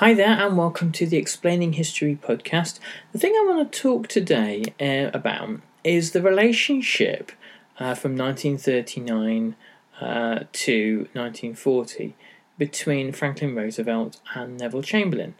Hi 0.00 0.12
there, 0.12 0.28
and 0.28 0.58
welcome 0.58 0.92
to 0.92 1.06
the 1.06 1.16
Explaining 1.16 1.72
History 1.72 2.18
podcast. 2.22 2.78
The 3.12 3.18
thing 3.18 3.32
I 3.32 3.46
want 3.46 3.72
to 3.72 3.80
talk 3.80 4.08
today 4.08 4.62
uh, 4.78 5.10
about 5.16 5.60
is 5.84 6.10
the 6.10 6.20
relationship 6.20 7.32
uh, 7.78 7.94
from 7.94 8.14
1939 8.14 9.56
uh, 9.98 10.40
to 10.52 10.96
1940 11.14 12.14
between 12.58 13.10
Franklin 13.12 13.54
Roosevelt 13.54 14.20
and 14.34 14.58
Neville 14.58 14.82
Chamberlain. 14.82 15.34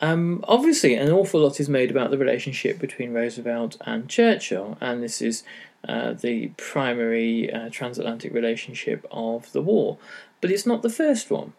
Um, 0.00 0.44
obviously, 0.46 0.94
an 0.94 1.10
awful 1.10 1.40
lot 1.40 1.58
is 1.58 1.68
made 1.68 1.90
about 1.90 2.12
the 2.12 2.18
relationship 2.18 2.78
between 2.78 3.12
Roosevelt 3.12 3.76
and 3.80 4.08
Churchill, 4.08 4.78
and 4.80 5.02
this 5.02 5.20
is 5.20 5.42
uh, 5.88 6.12
the 6.12 6.52
primary 6.56 7.52
uh, 7.52 7.70
transatlantic 7.70 8.32
relationship 8.32 9.04
of 9.10 9.50
the 9.50 9.62
war. 9.62 9.98
But 10.40 10.52
it's 10.52 10.64
not 10.64 10.82
the 10.82 10.90
first 10.90 11.28
one. 11.28 11.54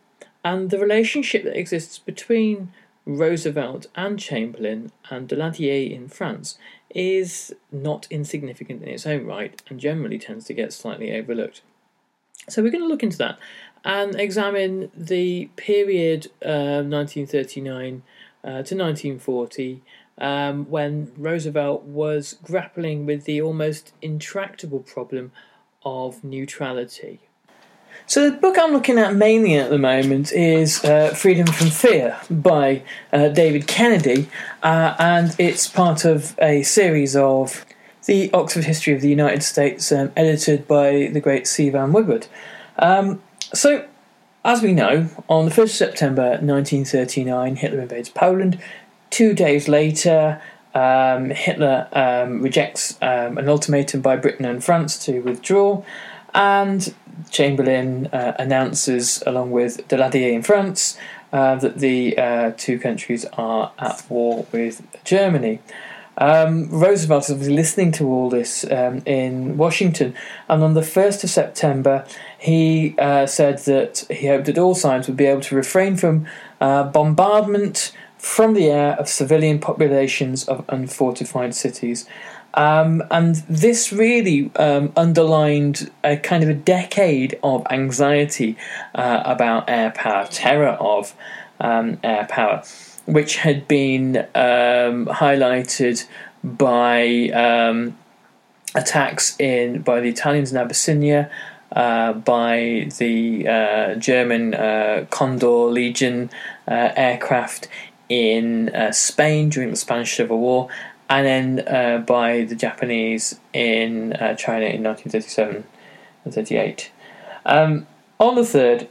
And 0.48 0.70
the 0.70 0.80
relationship 0.80 1.44
that 1.44 1.60
exists 1.60 2.00
between 2.00 2.72
Roosevelt 3.06 3.88
and 3.96 4.18
Chamberlain 4.18 4.94
and 5.10 5.28
Daladier 5.28 5.92
in 5.92 6.08
France 6.08 6.58
is 6.90 7.54
not 7.70 8.08
insignificant 8.10 8.82
in 8.82 8.88
its 8.88 9.06
own 9.06 9.26
right 9.26 9.62
and 9.68 9.78
generally 9.78 10.18
tends 10.18 10.46
to 10.46 10.54
get 10.54 10.72
slightly 10.72 11.12
overlooked. 11.12 11.64
So 12.48 12.64
we're 12.64 12.72
going 12.72 12.86
to 12.86 12.88
look 12.88 13.04
into 13.04 13.18
that 13.18 13.38
and 13.84 14.16
examine 14.16 14.90
the 14.96 15.50
period 15.58 16.28
uh, 16.42 16.80
1939 16.80 18.04
uh, 18.42 18.48
to 18.48 18.56
1940 18.56 19.82
um, 20.18 20.64
when 20.70 21.12
Roosevelt 21.18 21.84
was 21.84 22.38
grappling 22.42 23.06
with 23.06 23.26
the 23.26 23.42
almost 23.42 23.92
intractable 24.02 24.80
problem 24.80 25.34
of 25.84 26.24
neutrality. 26.24 27.27
So 28.10 28.30
the 28.30 28.38
book 28.38 28.56
I'm 28.58 28.72
looking 28.72 28.98
at 28.98 29.16
mainly 29.16 29.56
at 29.56 29.70
the 29.70 29.78
moment 29.78 30.32
is 30.32 30.82
uh, 30.86 31.14
Freedom 31.14 31.46
from 31.46 31.70
Fear 31.70 32.18
by 32.30 32.84
uh, 33.12 33.28
David 33.28 33.68
Kennedy, 33.68 34.30
uh, 34.64 34.96
and 34.98 35.36
it's 35.38 35.68
part 35.68 36.06
of 36.06 36.34
a 36.42 36.64
series 36.64 37.18
of 37.18 37.66
the 38.06 38.32
Oxford 38.32 38.64
History 38.64 38.94
of 38.94 39.02
the 39.02 39.10
United 39.10 39.44
States, 39.44 39.92
um, 39.92 40.14
edited 40.16 40.70
by 40.70 41.10
the 41.12 41.20
great 41.20 41.48
C. 41.48 41.70
Vann 41.70 41.92
Woodward. 41.92 42.28
Um, 42.80 43.22
so, 43.54 43.86
as 44.46 44.62
we 44.62 44.72
know, 44.72 45.10
on 45.28 45.44
the 45.44 45.52
1st 45.52 45.64
of 45.64 45.72
September 45.72 46.30
1939, 46.40 47.58
Hitler 47.58 47.82
invades 47.82 48.08
Poland. 48.08 48.58
Two 49.10 49.34
days 49.34 49.68
later, 49.68 50.42
um, 50.74 51.32
Hitler 51.32 51.90
um, 51.92 52.42
rejects 52.42 52.98
um, 53.02 53.38
an 53.38 53.50
ultimatum 53.50 54.00
by 54.00 54.16
Britain 54.16 54.46
and 54.46 54.64
France 54.64 54.98
to 55.06 55.20
withdraw, 55.20 55.84
and 56.38 56.94
Chamberlain 57.32 58.08
uh, 58.14 58.34
announces, 58.38 59.24
along 59.26 59.52
with 59.52 59.88
Daladier 59.88 60.32
in 60.32 60.44
France, 60.44 60.98
uh, 61.34 61.56
that 61.56 61.80
the 61.80 62.18
uh, 62.18 62.52
two 62.56 62.80
countries 62.80 63.26
are 63.34 63.74
at 63.80 64.04
war 64.08 64.46
with 64.52 64.86
Germany. 65.04 65.60
Um, 66.20 66.70
Roosevelt 66.70 67.30
was 67.30 67.50
listening 67.50 67.92
to 67.94 68.08
all 68.08 68.30
this 68.30 68.64
um, 68.72 69.02
in 69.06 69.58
Washington, 69.58 70.16
and 70.48 70.64
on 70.64 70.74
the 70.74 70.82
1st 70.82 71.24
of 71.24 71.30
September, 71.30 72.06
he 72.40 72.96
uh, 72.98 73.26
said 73.26 73.60
that 73.66 74.06
he 74.10 74.28
hoped 74.28 74.46
that 74.46 74.58
all 74.58 74.74
sides 74.74 75.08
would 75.08 75.18
be 75.18 75.26
able 75.26 75.42
to 75.42 75.56
refrain 75.56 75.96
from 75.96 76.28
uh, 76.62 76.84
bombardment 76.84 77.92
from 78.18 78.54
the 78.54 78.68
air 78.68 78.94
of 78.94 79.08
civilian 79.08 79.60
populations 79.60 80.48
of 80.48 80.66
unfortified 80.70 81.54
cities. 81.54 82.08
Um, 82.58 83.04
and 83.12 83.36
this 83.48 83.94
really 83.94 84.52
um, 84.56 84.92
underlined 84.98 85.92
a 86.04 86.18
kind 86.18 86.42
of 86.42 86.50
a 86.50 86.56
decade 86.56 87.38
of 87.44 87.66
anxiety 87.70 88.58
uh, 88.96 89.22
about 89.24 89.70
air 89.70 89.92
power, 89.92 90.26
terror 90.26 90.70
of 90.70 91.14
um, 91.60 92.00
air 92.04 92.26
power, 92.28 92.64
which 93.06 93.38
had 93.38 93.68
been 93.68 94.18
um, 94.34 95.06
highlighted 95.06 96.08
by 96.44 97.30
um, 97.30 97.96
attacks 98.74 99.40
in 99.40 99.84
by 99.84 100.00
the 100.00 100.10
Italians 100.10 100.52
in 100.52 100.58
Abyssinia. 100.58 101.30
Uh, 101.70 102.14
by 102.14 102.88
the 102.98 103.46
uh, 103.46 103.94
German 103.96 104.54
uh, 104.54 105.06
Condor 105.10 105.68
Legion 105.70 106.30
uh, 106.66 106.92
aircraft 106.96 107.68
in 108.08 108.70
uh, 108.70 108.94
Spain 108.94 109.50
during 109.50 109.72
the 109.72 109.76
Spanish 109.76 110.16
Civil 110.16 110.40
War, 110.40 110.70
and 111.10 111.26
then 111.26 111.68
uh, 111.68 112.00
by 112.00 112.44
the 112.44 112.56
Japanese 112.56 113.40
in 113.54 114.14
uh, 114.14 114.36
China 114.36 114.66
in 114.66 114.84
1937 114.84 115.64
and 116.26 116.34
38. 116.34 116.92
Um, 117.46 117.88
on 118.20 118.36
the 118.36 118.42
3rd, 118.42 118.88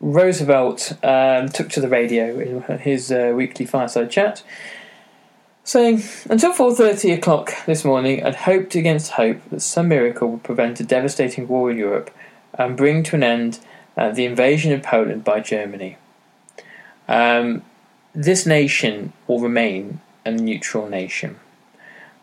Roosevelt 0.00 0.92
um, 1.04 1.48
took 1.48 1.68
to 1.70 1.80
the 1.80 1.88
radio 1.88 2.38
in 2.38 2.78
his 2.78 3.10
uh, 3.12 3.32
weekly 3.34 3.66
fireside 3.66 4.10
chat, 4.10 4.42
saying, 5.64 6.02
Until 6.28 6.52
4.30 6.52 7.18
o'clock 7.18 7.52
this 7.66 7.84
morning, 7.84 8.24
I'd 8.24 8.34
hoped 8.34 8.74
against 8.74 9.12
hope 9.12 9.38
that 9.50 9.60
some 9.60 9.88
miracle 9.88 10.30
would 10.30 10.42
prevent 10.42 10.80
a 10.80 10.84
devastating 10.84 11.48
war 11.48 11.70
in 11.70 11.76
Europe 11.76 12.10
and 12.54 12.76
bring 12.76 13.02
to 13.04 13.16
an 13.16 13.22
end 13.22 13.60
uh, 13.96 14.10
the 14.10 14.24
invasion 14.24 14.72
of 14.72 14.82
Poland 14.82 15.24
by 15.24 15.40
Germany. 15.40 15.96
Um, 17.08 17.62
this 18.14 18.46
nation 18.46 19.12
will 19.26 19.40
remain 19.40 20.00
a 20.30 20.42
neutral 20.42 20.88
nation. 20.88 21.38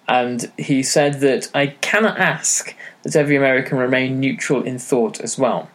And 0.08 0.52
he 0.58 0.84
said 0.84 1.20
that 1.20 1.50
I 1.54 1.68
cannot 1.68 2.18
ask 2.18 2.74
that 3.04 3.16
every 3.16 3.36
American 3.36 3.78
remain 3.78 4.20
neutral 4.20 4.64
in 4.64 4.80
thought 4.80 5.20
as 5.20 5.38
well. 5.38 5.70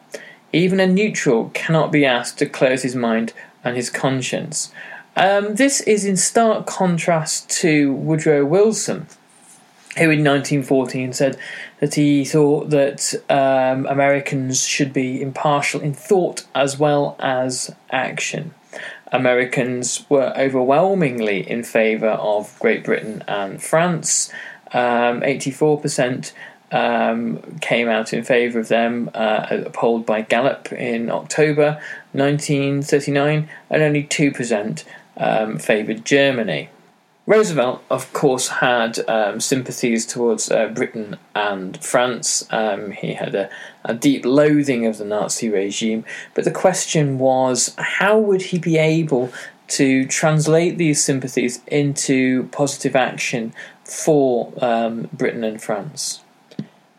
Even 0.53 0.81
a 0.81 0.87
neutral 0.87 1.51
cannot 1.55 1.93
be 1.93 2.05
asked 2.05 2.39
to 2.39 2.47
close 2.47 2.83
his 2.83 2.97
mind 2.97 3.33
and 3.63 3.77
his 3.77 3.91
conscience. 3.91 4.73
Um, 5.17 5.57
this 5.57 5.81
is 5.83 6.05
in 6.05 6.17
stark 6.17 6.67
contrast 6.67 7.51
to 7.61 7.93
Woodrow 7.93 8.47
Wilson, 8.47 9.07
who 9.99 10.05
in 10.05 10.25
1914 10.25 11.13
said 11.13 11.39
that 11.81 11.95
he 11.95 12.25
thought 12.25 12.71
that 12.71 13.15
um, 13.29 13.87
Americans 13.87 14.67
should 14.67 14.93
be 14.93 15.21
impartial 15.21 15.81
in 15.81 15.93
thought 15.93 16.47
as 16.55 16.79
well 16.79 17.17
as 17.19 17.75
action. 17.91 18.55
Americans 19.13 20.05
were 20.09 20.33
overwhelmingly 20.37 21.49
in 21.49 21.63
favour 21.63 22.09
of 22.09 22.59
Great 22.59 22.83
Britain 22.83 23.23
and 23.29 23.63
France. 23.63 24.33
Um, 24.73 25.21
84% 25.21 26.33
um, 26.73 27.59
came 27.61 27.89
out 27.89 28.13
in 28.13 28.25
favour 28.25 28.59
of 28.59 28.69
them, 28.69 29.11
uh, 29.15 29.65
polled 29.73 30.07
by 30.07 30.23
Gallup 30.23 30.73
in 30.73 31.11
October 31.11 31.81
1939, 32.13 33.49
and 33.69 33.83
only 33.83 34.05
2% 34.05 34.85
um, 35.19 35.59
favoured 35.59 36.05
Germany. 36.05 36.71
Roosevelt, 37.25 37.85
of 37.89 38.13
course, 38.13 38.49
had 38.49 39.09
um, 39.09 39.39
sympathies 39.39 40.05
towards 40.05 40.51
uh, 40.51 40.69
Britain 40.69 41.17
and 41.37 41.83
France. 41.83 42.45
Um, 42.51 42.91
he 42.91 43.15
had 43.15 43.35
a, 43.37 43.49
a, 43.85 43.95
deep 43.95 44.25
loathing 44.25 44.87
of 44.87 44.99
the 44.99 45.05
Nazi 45.05 45.49
regime, 45.49 46.05
but 46.35 46.45
the 46.45 46.51
question 46.51 47.21
was 47.21 47.77
how 47.79 48.19
would 48.19 48.43
he 48.43 48.59
be 48.59 48.77
able 48.77 49.33
to 49.69 50.05
translate 50.07 50.79
these 50.79 51.03
sympathies 51.03 51.61
into 51.69 52.49
positive 52.49 52.97
action 52.97 53.55
for 53.85 54.53
um, 54.61 55.09
Britain 55.13 55.45
and 55.45 55.63
France? 55.63 56.23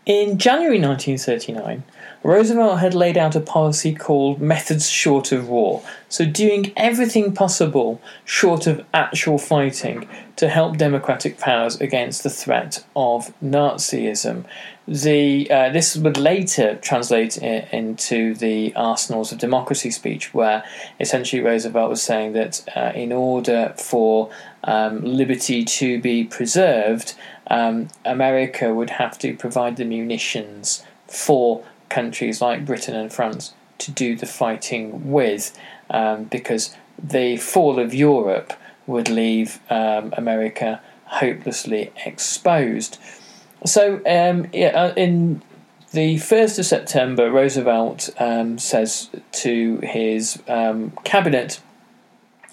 In 0.05 0.37
January 0.37 0.79
1939, 0.79 1.83
Roosevelt 2.23 2.79
had 2.79 2.93
laid 2.93 3.17
out 3.17 3.35
a 3.35 3.41
policy 3.41 3.93
called 3.93 4.41
methods 4.41 4.89
short 4.89 5.33
of 5.33 5.49
war, 5.49 5.83
so 6.07 6.25
doing 6.25 6.71
everything 6.77 7.33
possible 7.33 8.01
short 8.23 8.65
of 8.65 8.85
actual 8.93 9.37
fighting 9.37 10.07
to 10.37 10.47
help 10.47 10.77
democratic 10.77 11.37
powers 11.37 11.79
against 11.81 12.23
the 12.23 12.29
threat 12.29 12.85
of 12.95 13.33
Nazism. 13.43 14.45
The 14.87 15.51
uh, 15.51 15.69
this 15.69 15.97
would 15.97 16.17
later 16.17 16.75
translate 16.75 17.37
into 17.37 18.35
the 18.35 18.73
Arsenals 18.75 19.33
of 19.33 19.37
Democracy 19.37 19.91
speech, 19.91 20.33
where 20.33 20.63
essentially 21.01 21.41
Roosevelt 21.41 21.89
was 21.89 22.01
saying 22.01 22.33
that 22.33 22.63
uh, 22.73 22.93
in 22.95 23.11
order 23.11 23.73
for 23.77 24.29
um, 24.63 25.03
liberty 25.03 25.65
to 25.65 25.99
be 25.99 26.23
preserved, 26.23 27.15
um, 27.47 27.89
America 28.05 28.73
would 28.73 28.91
have 28.91 29.19
to 29.19 29.35
provide 29.35 29.75
the 29.75 29.85
munitions 29.85 30.85
for 31.07 31.63
countries 31.93 32.41
like 32.41 32.65
Britain 32.65 32.95
and 32.95 33.13
France 33.13 33.53
to 33.77 33.91
do 33.91 34.15
the 34.15 34.25
fighting 34.25 35.11
with, 35.11 35.55
um, 35.91 36.23
because 36.23 36.75
the 36.97 37.37
fall 37.37 37.79
of 37.79 37.93
Europe 37.93 38.53
would 38.87 39.09
leave 39.09 39.59
um, 39.69 40.11
America 40.17 40.81
hopelessly 41.05 41.91
exposed. 42.05 42.97
So, 43.65 44.01
um, 44.05 44.45
uh, 44.53 44.93
in 44.97 45.41
the 45.91 46.15
1st 46.15 46.59
of 46.59 46.65
September, 46.65 47.29
Roosevelt 47.29 48.09
um, 48.17 48.57
says 48.57 49.09
to 49.43 49.77
his 49.83 50.41
um, 50.47 50.91
cabinet 51.03 51.61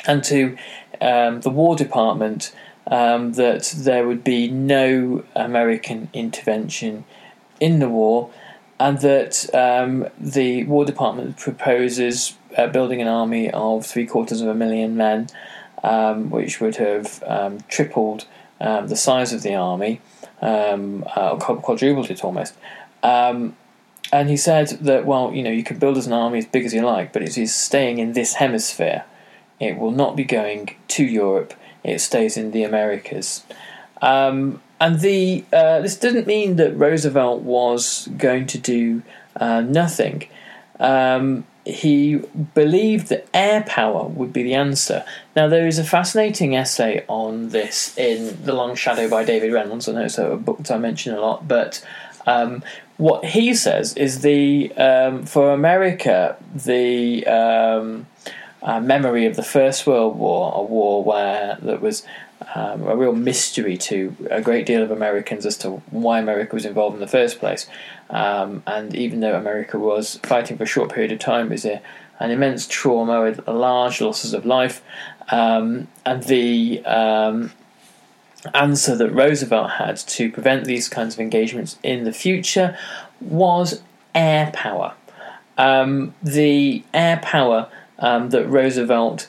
and 0.06 0.22
to 0.24 0.56
um, 1.00 1.40
the 1.40 1.50
War 1.50 1.76
Department 1.76 2.52
that 2.86 3.72
there 3.76 4.06
would 4.06 4.22
be 4.22 4.48
no 4.48 5.24
American 5.34 6.10
intervention 6.12 7.04
in 7.60 7.78
the 7.78 7.88
war 7.88 8.30
and 8.80 8.98
that 9.00 9.54
um, 9.54 10.08
the 10.18 10.64
War 10.64 10.86
Department 10.86 11.36
proposes 11.36 12.36
uh, 12.56 12.66
building 12.66 13.02
an 13.02 13.08
army 13.08 13.50
of 13.50 13.84
three 13.84 14.06
quarters 14.06 14.40
of 14.40 14.48
a 14.48 14.54
million 14.54 14.96
men, 14.96 15.28
um, 15.84 16.30
which 16.30 16.60
would 16.60 16.76
have 16.76 17.22
um, 17.26 17.60
tripled 17.68 18.24
um, 18.58 18.88
the 18.88 18.96
size 18.96 19.34
of 19.34 19.42
the 19.42 19.54
army, 19.54 20.00
um, 20.40 21.04
uh, 21.14 21.36
quadrupled 21.36 22.10
it 22.10 22.24
almost. 22.24 22.54
Um, 23.02 23.54
and 24.12 24.30
he 24.30 24.38
said 24.38 24.68
that, 24.68 25.04
well, 25.04 25.30
you 25.34 25.42
know, 25.42 25.50
you 25.50 25.62
can 25.62 25.78
build 25.78 25.98
as 25.98 26.06
an 26.06 26.14
army 26.14 26.38
as 26.38 26.46
big 26.46 26.64
as 26.64 26.72
you 26.72 26.80
like, 26.80 27.12
but 27.12 27.22
it 27.22 27.36
is 27.36 27.54
staying 27.54 27.98
in 27.98 28.14
this 28.14 28.34
hemisphere. 28.34 29.04
It 29.60 29.76
will 29.76 29.92
not 29.92 30.16
be 30.16 30.24
going 30.24 30.74
to 30.88 31.04
Europe. 31.04 31.52
It 31.84 32.00
stays 32.00 32.38
in 32.38 32.52
the 32.52 32.64
Americas. 32.64 33.44
Um, 34.00 34.62
and 34.80 35.00
the 35.00 35.44
uh, 35.52 35.80
this 35.80 35.96
didn't 35.96 36.26
mean 36.26 36.56
that 36.56 36.76
Roosevelt 36.76 37.42
was 37.42 38.08
going 38.16 38.46
to 38.46 38.58
do 38.58 39.02
uh, 39.36 39.60
nothing. 39.60 40.26
Um, 40.78 41.44
he 41.66 42.16
believed 42.54 43.08
that 43.08 43.28
air 43.34 43.62
power 43.66 44.06
would 44.08 44.32
be 44.32 44.42
the 44.42 44.54
answer. 44.54 45.04
Now, 45.36 45.46
there 45.46 45.66
is 45.66 45.78
a 45.78 45.84
fascinating 45.84 46.56
essay 46.56 47.04
on 47.06 47.50
this 47.50 47.96
in 47.98 48.42
The 48.44 48.54
Long 48.54 48.74
Shadow 48.74 49.08
by 49.08 49.24
David 49.24 49.52
Reynolds. 49.52 49.88
I 49.88 49.92
know 49.92 50.04
it's 50.04 50.16
a 50.16 50.36
book 50.36 50.58
that 50.58 50.70
I 50.70 50.78
mention 50.78 51.14
a 51.14 51.20
lot, 51.20 51.46
but 51.46 51.86
um, 52.26 52.62
what 52.96 53.24
he 53.24 53.54
says 53.54 53.94
is 53.94 54.22
the 54.22 54.72
um, 54.76 55.26
for 55.26 55.52
America 55.52 56.36
the 56.54 57.26
um, 57.26 58.06
uh, 58.62 58.80
memory 58.80 59.26
of 59.26 59.36
the 59.36 59.42
First 59.42 59.86
World 59.86 60.16
War, 60.16 60.52
a 60.54 60.62
war 60.62 61.04
where 61.04 61.58
there 61.60 61.78
was 61.78 62.04
um, 62.54 62.86
a 62.86 62.96
real 62.96 63.12
mystery 63.12 63.76
to 63.76 64.16
a 64.30 64.40
great 64.40 64.66
deal 64.66 64.82
of 64.82 64.90
Americans 64.90 65.46
as 65.46 65.56
to 65.58 65.70
why 65.90 66.18
America 66.18 66.54
was 66.54 66.64
involved 66.64 66.94
in 66.94 67.00
the 67.00 67.06
first 67.06 67.38
place. 67.38 67.66
Um, 68.08 68.62
and 68.66 68.94
even 68.94 69.20
though 69.20 69.36
America 69.36 69.78
was 69.78 70.16
fighting 70.22 70.56
for 70.56 70.64
a 70.64 70.66
short 70.66 70.92
period 70.92 71.12
of 71.12 71.20
time, 71.20 71.46
it 71.46 71.50
was 71.50 71.64
a, 71.64 71.80
an 72.18 72.30
immense 72.30 72.66
trauma 72.66 73.22
with 73.22 73.46
large 73.46 74.00
losses 74.00 74.34
of 74.34 74.44
life. 74.44 74.82
Um, 75.30 75.86
and 76.04 76.24
the 76.24 76.84
um, 76.84 77.52
answer 78.52 78.96
that 78.96 79.10
Roosevelt 79.10 79.72
had 79.72 79.96
to 79.98 80.30
prevent 80.30 80.64
these 80.64 80.88
kinds 80.88 81.14
of 81.14 81.20
engagements 81.20 81.78
in 81.82 82.04
the 82.04 82.12
future 82.12 82.76
was 83.20 83.82
air 84.14 84.50
power. 84.52 84.94
Um, 85.56 86.14
the 86.22 86.82
air 86.92 87.20
power 87.22 87.68
um, 87.98 88.30
that 88.30 88.46
Roosevelt 88.46 89.28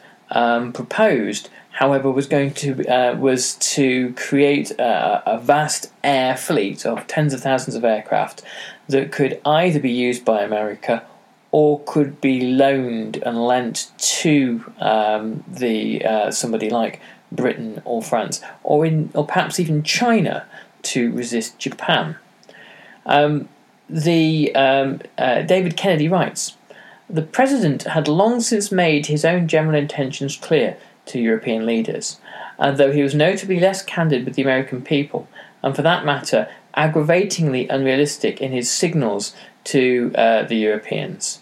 proposed 0.73 1.49
however, 1.71 2.11
was 2.11 2.27
going 2.27 2.53
to 2.53 2.85
uh, 2.87 3.15
was 3.15 3.55
to 3.55 4.13
create 4.13 4.71
a, 4.71 5.23
a, 5.25 5.39
vast 5.39 5.91
air 6.03 6.35
fleet 6.37 6.85
of 6.85 7.07
tens 7.07 7.33
of 7.33 7.41
thousands 7.41 7.75
of 7.75 7.83
aircraft 7.83 8.43
that 8.87 9.11
could 9.11 9.39
either 9.45 9.79
be 9.79 9.91
used 9.91 10.25
by 10.25 10.41
America 10.43 11.03
or 11.51 11.81
could 11.85 12.21
be 12.21 12.41
loaned 12.41 13.17
and 13.23 13.45
lent 13.45 13.91
to 13.97 14.63
um, 14.79 15.43
the 15.47 16.03
uh, 16.05 16.31
somebody 16.31 16.69
like 16.69 17.01
Britain 17.31 17.81
or 17.85 18.01
France, 18.01 18.41
or 18.63 18.85
in 18.85 19.09
or 19.13 19.25
perhaps 19.25 19.59
even 19.59 19.83
China 19.83 20.45
to 20.83 21.11
resist 21.13 21.57
Japan. 21.57 22.17
Um, 23.05 23.47
the 23.89 24.53
um, 24.55 25.01
uh, 25.17 25.41
David 25.41 25.77
Kennedy 25.77 26.07
writes. 26.07 26.57
The 27.09 27.21
president 27.21 27.83
had 27.83 28.07
long 28.07 28.39
since 28.39 28.71
made 28.71 29.07
his 29.07 29.25
own 29.25 29.49
general 29.49 29.75
intentions 29.75 30.37
clear 30.37 30.77
to 31.11 31.19
European 31.19 31.65
leaders, 31.65 32.19
and 32.57 32.77
though 32.77 32.91
he 32.91 33.03
was 33.03 33.15
notably 33.15 33.59
less 33.59 33.83
candid 33.83 34.25
with 34.25 34.35
the 34.35 34.41
American 34.41 34.81
people, 34.81 35.27
and 35.63 35.75
for 35.75 35.81
that 35.81 36.05
matter, 36.05 36.49
aggravatingly 36.73 37.67
unrealistic 37.67 38.41
in 38.41 38.51
his 38.51 38.69
signals 38.69 39.35
to 39.63 40.11
uh, 40.15 40.43
the 40.43 40.55
Europeans. 40.55 41.39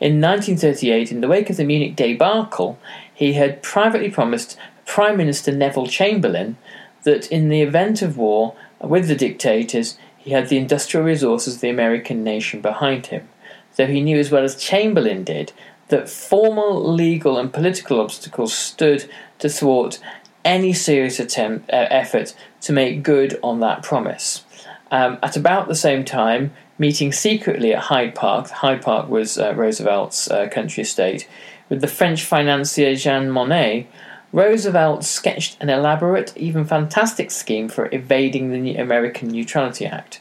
In 0.00 0.20
1938, 0.20 1.12
in 1.12 1.20
the 1.20 1.28
wake 1.28 1.50
of 1.50 1.56
the 1.56 1.64
Munich 1.64 1.96
debacle, 1.96 2.78
he 3.12 3.34
had 3.34 3.62
privately 3.62 4.10
promised 4.10 4.58
Prime 4.86 5.16
Minister 5.16 5.52
Neville 5.52 5.86
Chamberlain 5.86 6.56
that 7.04 7.30
in 7.30 7.48
the 7.48 7.62
event 7.62 8.02
of 8.02 8.18
war 8.18 8.54
with 8.80 9.08
the 9.08 9.14
dictators, 9.14 9.96
he 10.18 10.30
had 10.30 10.48
the 10.48 10.58
industrial 10.58 11.06
resources 11.06 11.56
of 11.56 11.60
the 11.60 11.70
American 11.70 12.24
nation 12.24 12.60
behind 12.60 13.06
him, 13.06 13.28
though 13.76 13.86
he 13.86 14.00
knew 14.00 14.18
as 14.18 14.30
well 14.30 14.42
as 14.42 14.56
Chamberlain 14.56 15.24
did 15.24 15.52
that 15.88 16.08
formal 16.08 16.92
legal 16.92 17.38
and 17.38 17.52
political 17.52 18.00
obstacles 18.00 18.52
stood 18.54 19.08
to 19.38 19.48
thwart 19.48 19.98
any 20.44 20.72
serious 20.72 21.18
attempt 21.18 21.70
uh, 21.70 21.86
effort 21.90 22.34
to 22.60 22.72
make 22.72 23.02
good 23.02 23.38
on 23.42 23.60
that 23.60 23.82
promise. 23.82 24.44
Um, 24.90 25.18
at 25.22 25.36
about 25.36 25.68
the 25.68 25.74
same 25.74 26.04
time, 26.04 26.52
meeting 26.78 27.12
secretly 27.12 27.74
at 27.74 27.84
Hyde 27.84 28.14
Park, 28.14 28.48
Hyde 28.48 28.82
Park 28.82 29.08
was 29.08 29.38
uh, 29.38 29.54
Roosevelt's 29.54 30.30
uh, 30.30 30.48
country 30.48 30.82
estate, 30.82 31.28
with 31.68 31.80
the 31.80 31.86
French 31.88 32.22
financier 32.22 32.94
Jean 32.94 33.28
Monnet, 33.28 33.86
Roosevelt 34.32 35.04
sketched 35.04 35.56
an 35.60 35.70
elaborate, 35.70 36.36
even 36.36 36.64
fantastic 36.64 37.30
scheme 37.30 37.68
for 37.68 37.88
evading 37.92 38.50
the 38.50 38.76
American 38.76 39.28
Neutrality 39.28 39.86
Act. 39.86 40.20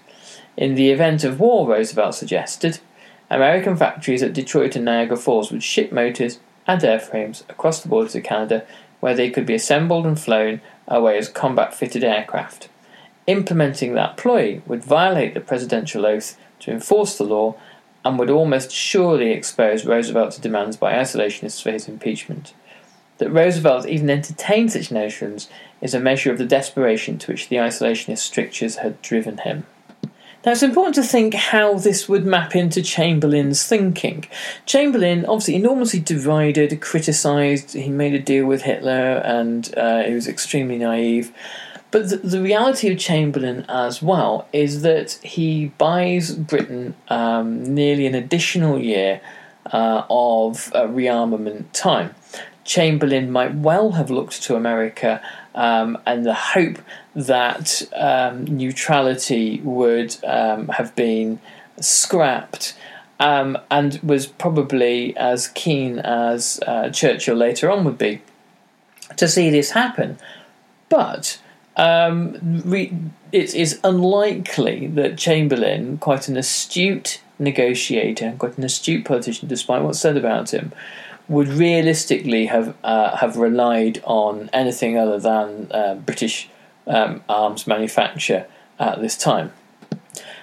In 0.55 0.75
the 0.75 0.91
event 0.91 1.24
of 1.24 1.39
war, 1.39 1.67
Roosevelt 1.67 2.13
suggested, 2.13 2.79
American 3.34 3.75
factories 3.75 4.22
at 4.22 4.34
Detroit 4.34 4.75
and 4.75 4.86
Niagara 4.86 5.18
Falls 5.18 5.52
would 5.52 5.63
ship 5.63 5.92
motors 5.92 6.40
and 6.68 6.80
airframes 6.82 7.42
across 7.50 7.82
the 7.82 7.90
border 7.90 8.10
to 8.10 8.22
Canada, 8.22 8.63
where 9.00 9.16
they 9.16 9.32
could 9.32 9.46
be 9.46 9.56
assembled 9.56 10.06
and 10.06 10.20
flown 10.20 10.62
away 10.88 11.18
as 11.18 11.30
combat 11.30 11.74
fitted 11.74 12.04
aircraft. 12.04 12.70
Implementing 13.25 13.96
that 13.96 14.18
ploy 14.18 14.62
would 14.68 14.84
violate 14.84 15.34
the 15.34 15.42
presidential 15.42 16.06
oath 16.06 16.38
to 16.60 16.72
enforce 16.72 17.18
the 17.18 17.24
law 17.24 17.56
and 18.06 18.20
would 18.20 18.30
almost 18.30 18.72
surely 18.72 19.32
expose 19.32 19.86
Roosevelt 19.86 20.34
to 20.34 20.42
demands 20.42 20.78
by 20.78 20.94
isolationists 20.94 21.62
for 21.62 21.72
his 21.72 21.88
impeachment. 21.88 22.54
That 23.18 23.32
Roosevelt 23.32 23.88
even 23.88 24.10
entertained 24.10 24.74
such 24.74 24.92
notions 24.92 25.50
is 25.82 25.94
a 25.94 26.00
measure 26.00 26.32
of 26.32 26.38
the 26.38 26.46
desperation 26.46 27.18
to 27.20 27.32
which 27.32 27.50
the 27.50 27.56
isolationist 27.56 28.20
strictures 28.20 28.78
had 28.78 29.02
driven 29.02 29.40
him. 29.40 29.66
Now, 30.46 30.52
it's 30.52 30.64
important 30.64 30.96
to 30.96 31.04
think 31.04 31.34
how 31.36 31.76
this 31.76 32.10
would 32.10 32.26
map 32.26 32.54
into 32.54 32.82
Chamberlain's 32.82 33.66
thinking. 33.66 34.26
Chamberlain, 34.66 35.26
obviously 35.26 35.56
enormously 35.56 36.02
divided, 36.02 36.82
criticised, 36.82 37.74
he 37.74 37.90
made 37.90 38.14
a 38.14 38.20
deal 38.20 38.46
with 38.46 38.64
Hitler, 38.64 39.22
and 39.24 39.74
uh, 39.78 40.04
he 40.04 40.14
was 40.14 40.28
extremely 40.28 40.78
naive. 40.78 41.32
But 41.92 42.10
the, 42.10 42.18
the, 42.18 42.42
reality 42.42 42.92
of 42.92 42.98
Chamberlain 42.98 43.66
as 43.70 44.02
well 44.02 44.48
is 44.52 44.82
that 44.82 45.12
he 45.24 45.68
buys 45.78 46.36
Britain 46.36 46.96
um, 47.08 47.64
nearly 47.64 48.06
an 48.06 48.16
additional 48.16 48.80
year 48.80 49.22
uh, 49.72 50.04
of 50.10 50.74
uh, 50.74 50.88
rearmament 50.88 51.66
time. 51.72 52.16
Chamberlain 52.66 53.32
might 53.32 53.56
well 53.56 53.92
have 53.92 54.10
looked 54.10 54.42
to 54.44 54.56
America 54.56 55.22
um, 55.55 55.98
and 56.05 56.25
the 56.25 56.33
hope 56.33 56.77
that 57.15 57.81
um, 57.95 58.45
neutrality 58.45 59.62
would 59.62 60.15
um, 60.25 60.67
have 60.69 60.95
been 60.95 61.39
scrapped. 61.79 62.75
Um, 63.19 63.57
and 63.72 64.00
was 64.03 64.25
probably 64.25 65.15
as 65.15 65.48
keen 65.48 66.00
as 66.00 66.60
uh, 66.67 66.89
Churchill 66.89 67.38
later 67.38 67.72
on 67.72 67.86
would 67.86 67.98
be 67.98 68.22
to 69.15 69.27
see 69.27 69.50
this 69.50 69.72
happen. 69.72 70.17
But 70.89 71.39
um, 71.77 72.62
re- 72.65 72.93
it 73.31 73.53
is 73.53 73.79
unlikely 73.83 74.88
that 74.88 75.17
Chamberlain, 75.17 75.98
quite 75.98 76.27
an 76.27 76.38
astute 76.38 77.22
negotiator, 77.39 78.36
quite 78.38 78.57
an 78.57 78.63
astute 78.63 79.05
politician, 79.05 79.48
despite 79.48 79.83
what's 79.83 80.00
said 80.00 80.17
about 80.17 80.53
him, 80.53 80.72
would 81.27 81.48
realistically 81.48 82.48
have 82.48 82.75
uh, 82.84 83.15
have 83.18 83.38
relied 83.38 84.01
on 84.03 84.50
anything 84.53 84.98
other 84.98 85.20
than 85.20 85.72
uh, 85.72 85.96
British 85.96 86.50
um, 86.88 87.24
arms 87.30 87.65
manufacture 87.65 88.46
at 88.80 89.01
this 89.01 89.18
time. 89.18 89.51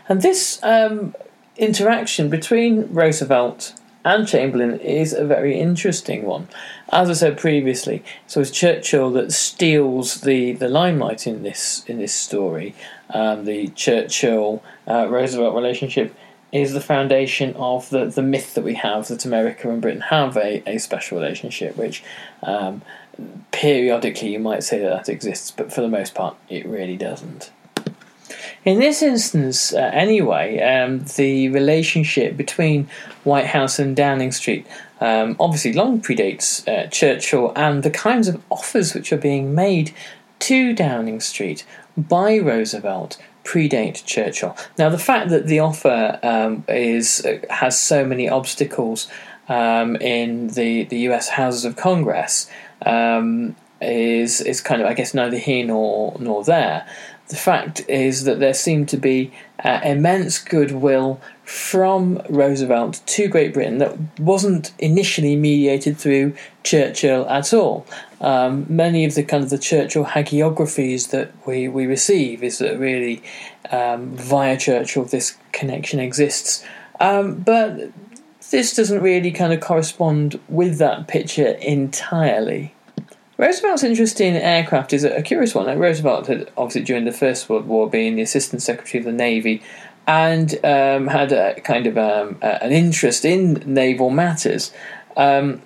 And 0.08 0.22
this 0.22 0.58
um, 0.62 1.14
interaction 1.56 2.30
between 2.30 2.92
Roosevelt 2.92 3.74
and 4.04 4.26
Chamberlain 4.26 4.80
is 4.80 5.12
a 5.12 5.24
very 5.24 5.58
interesting 5.58 6.24
one. 6.24 6.48
As 6.90 7.10
I 7.10 7.12
said 7.12 7.38
previously, 7.38 8.02
so 8.26 8.40
it's 8.40 8.50
Churchill 8.50 9.10
that 9.12 9.32
steals 9.32 10.22
the, 10.22 10.52
the 10.52 10.68
limelight 10.68 11.26
in 11.26 11.42
this 11.42 11.84
in 11.86 11.98
this 11.98 12.14
story. 12.14 12.74
Um, 13.12 13.44
the 13.44 13.68
Churchill 13.68 14.62
uh, 14.88 15.06
Roosevelt 15.08 15.54
relationship 15.54 16.14
is 16.52 16.72
the 16.72 16.80
foundation 16.80 17.54
of 17.54 17.90
the, 17.90 18.06
the 18.06 18.22
myth 18.22 18.54
that 18.54 18.64
we 18.64 18.74
have 18.74 19.08
that 19.08 19.24
America 19.24 19.70
and 19.70 19.80
Britain 19.80 20.00
have 20.00 20.36
a, 20.36 20.62
a 20.68 20.78
special 20.78 21.18
relationship, 21.18 21.76
which 21.76 22.02
um, 22.42 22.82
periodically 23.52 24.32
you 24.32 24.38
might 24.38 24.62
say 24.62 24.78
that 24.80 24.90
that 24.90 25.08
exists, 25.08 25.50
but 25.50 25.72
for 25.72 25.80
the 25.80 25.88
most 25.88 26.14
part 26.14 26.36
it 26.48 26.66
really 26.66 26.96
doesn't. 26.96 27.50
In 28.64 28.78
this 28.78 29.02
instance, 29.02 29.72
uh, 29.72 29.90
anyway, 29.92 30.60
um, 30.60 31.04
the 31.16 31.48
relationship 31.48 32.36
between 32.36 32.88
White 33.24 33.46
House 33.46 33.78
and 33.78 33.96
Downing 33.96 34.32
Street 34.32 34.66
um, 35.00 35.34
obviously 35.40 35.72
long 35.72 36.00
predates 36.00 36.66
uh, 36.68 36.86
Churchill 36.88 37.52
and 37.56 37.82
the 37.82 37.90
kinds 37.90 38.28
of 38.28 38.42
offers 38.50 38.94
which 38.94 39.12
are 39.12 39.18
being 39.18 39.54
made 39.54 39.94
to 40.40 40.74
Downing 40.74 41.20
Street 41.20 41.64
by 41.96 42.38
Roosevelt 42.38 43.16
predate 43.44 44.04
Churchill. 44.04 44.56
Now, 44.78 44.88
the 44.88 44.98
fact 44.98 45.30
that 45.30 45.46
the 45.46 45.60
offer 45.60 46.18
um, 46.22 46.64
is 46.68 47.24
uh, 47.24 47.40
has 47.50 47.78
so 47.78 48.04
many 48.04 48.28
obstacles 48.28 49.08
um, 49.48 49.96
in 49.96 50.48
the 50.48 50.84
the 50.84 50.98
U.S. 51.00 51.28
Houses 51.28 51.64
of 51.64 51.76
Congress 51.76 52.50
um, 52.84 53.56
is 53.80 54.40
is 54.40 54.60
kind 54.60 54.80
of, 54.80 54.88
I 54.88 54.94
guess, 54.94 55.14
neither 55.14 55.38
here 55.38 55.66
nor 55.66 56.16
nor 56.18 56.44
there 56.44 56.86
the 57.30 57.36
fact 57.36 57.88
is 57.88 58.24
that 58.24 58.40
there 58.40 58.54
seemed 58.54 58.88
to 58.88 58.96
be 58.96 59.32
uh, 59.64 59.80
immense 59.84 60.38
goodwill 60.38 61.20
from 61.50 62.22
Roosevelt 62.28 63.00
to 63.06 63.26
Great 63.26 63.52
Britain 63.52 63.78
that 63.78 64.20
wasn't 64.20 64.72
initially 64.78 65.34
mediated 65.34 65.98
through 65.98 66.32
Churchill 66.62 67.28
at 67.28 67.52
all. 67.52 67.84
Um, 68.20 68.66
many 68.68 69.04
of 69.04 69.16
the 69.16 69.24
kind 69.24 69.42
of 69.42 69.50
the 69.50 69.58
Churchill 69.58 70.04
hagiographies 70.04 71.10
that 71.10 71.32
we, 71.48 71.66
we 71.66 71.86
receive 71.86 72.44
is 72.44 72.58
that 72.58 72.78
really 72.78 73.20
um, 73.72 74.14
via 74.16 74.56
Churchill 74.56 75.04
this 75.06 75.36
connection 75.50 75.98
exists. 75.98 76.64
Um, 77.00 77.40
but 77.40 77.90
this 78.52 78.76
doesn't 78.76 79.02
really 79.02 79.32
kind 79.32 79.52
of 79.52 79.58
correspond 79.58 80.38
with 80.48 80.78
that 80.78 81.08
picture 81.08 81.48
entirely. 81.48 82.74
Roosevelt's 83.38 83.82
interest 83.82 84.20
in 84.20 84.36
aircraft 84.36 84.92
is 84.92 85.02
a 85.02 85.22
curious 85.22 85.54
one. 85.54 85.66
Roosevelt 85.78 86.28
had 86.28 86.52
obviously 86.56 86.82
during 86.82 87.06
the 87.06 87.12
First 87.12 87.48
World 87.48 87.66
War 87.66 87.90
been 87.90 88.14
the 88.14 88.22
Assistant 88.22 88.62
Secretary 88.62 89.00
of 89.00 89.06
the 89.06 89.12
Navy 89.12 89.62
and 90.10 90.58
um, 90.64 91.06
had 91.06 91.30
a 91.30 91.60
kind 91.60 91.86
of 91.86 91.96
um, 91.96 92.36
an 92.42 92.72
interest 92.72 93.24
in 93.24 93.62
naval 93.64 94.10
matters. 94.10 94.72
Um, 95.16 95.62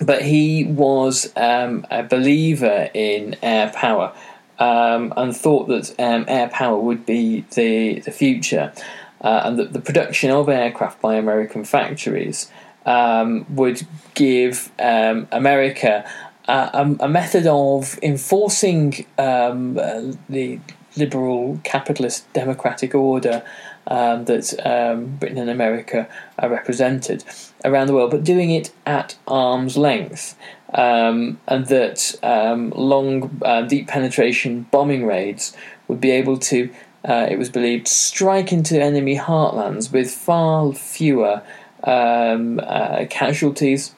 but 0.00 0.22
he 0.22 0.64
was 0.64 1.32
um, 1.36 1.86
a 1.88 2.02
believer 2.02 2.90
in 2.92 3.36
air 3.40 3.70
power 3.72 4.12
um, 4.58 5.14
and 5.16 5.36
thought 5.36 5.68
that 5.68 5.94
um, 6.00 6.24
air 6.26 6.48
power 6.48 6.76
would 6.76 7.06
be 7.06 7.42
the, 7.54 8.00
the 8.00 8.10
future 8.10 8.72
uh, 9.20 9.42
and 9.44 9.56
that 9.60 9.72
the 9.72 9.80
production 9.80 10.32
of 10.32 10.48
aircraft 10.48 11.00
by 11.00 11.14
American 11.14 11.64
factories 11.64 12.50
would 12.84 13.86
give 14.14 14.72
America 14.78 16.04
a, 16.48 16.96
a, 16.98 17.08
method 17.08 17.46
of 17.46 17.96
enforcing 18.02 19.06
um, 19.18 19.78
uh, 19.78 20.12
the 20.28 20.58
liberal 20.96 21.60
capitalist 21.64 22.30
democratic 22.32 22.94
order 22.94 23.42
um, 23.86 24.24
that 24.26 24.54
um, 24.64 25.16
Britain 25.16 25.38
and 25.38 25.50
America 25.50 26.08
are 26.38 26.48
represented 26.48 27.24
around 27.64 27.86
the 27.86 27.94
world, 27.94 28.10
but 28.10 28.24
doing 28.24 28.50
it 28.50 28.72
at 28.86 29.16
arm's 29.26 29.76
length. 29.76 30.36
Um, 30.74 31.38
and 31.46 31.66
that 31.66 32.18
um, 32.22 32.70
long, 32.70 33.40
uh, 33.44 33.62
deep 33.62 33.88
penetration 33.88 34.66
bombing 34.70 35.04
raids 35.04 35.54
would 35.86 36.00
be 36.00 36.10
able 36.10 36.38
to, 36.38 36.70
uh, 37.04 37.26
it 37.28 37.38
was 37.38 37.50
believed, 37.50 37.88
strike 37.88 38.52
into 38.52 38.80
enemy 38.80 39.18
heartlands 39.18 39.92
with 39.92 40.10
far 40.10 40.72
fewer 40.72 41.42
um, 41.84 42.60
uh, 42.62 43.04
casualties 43.10 43.94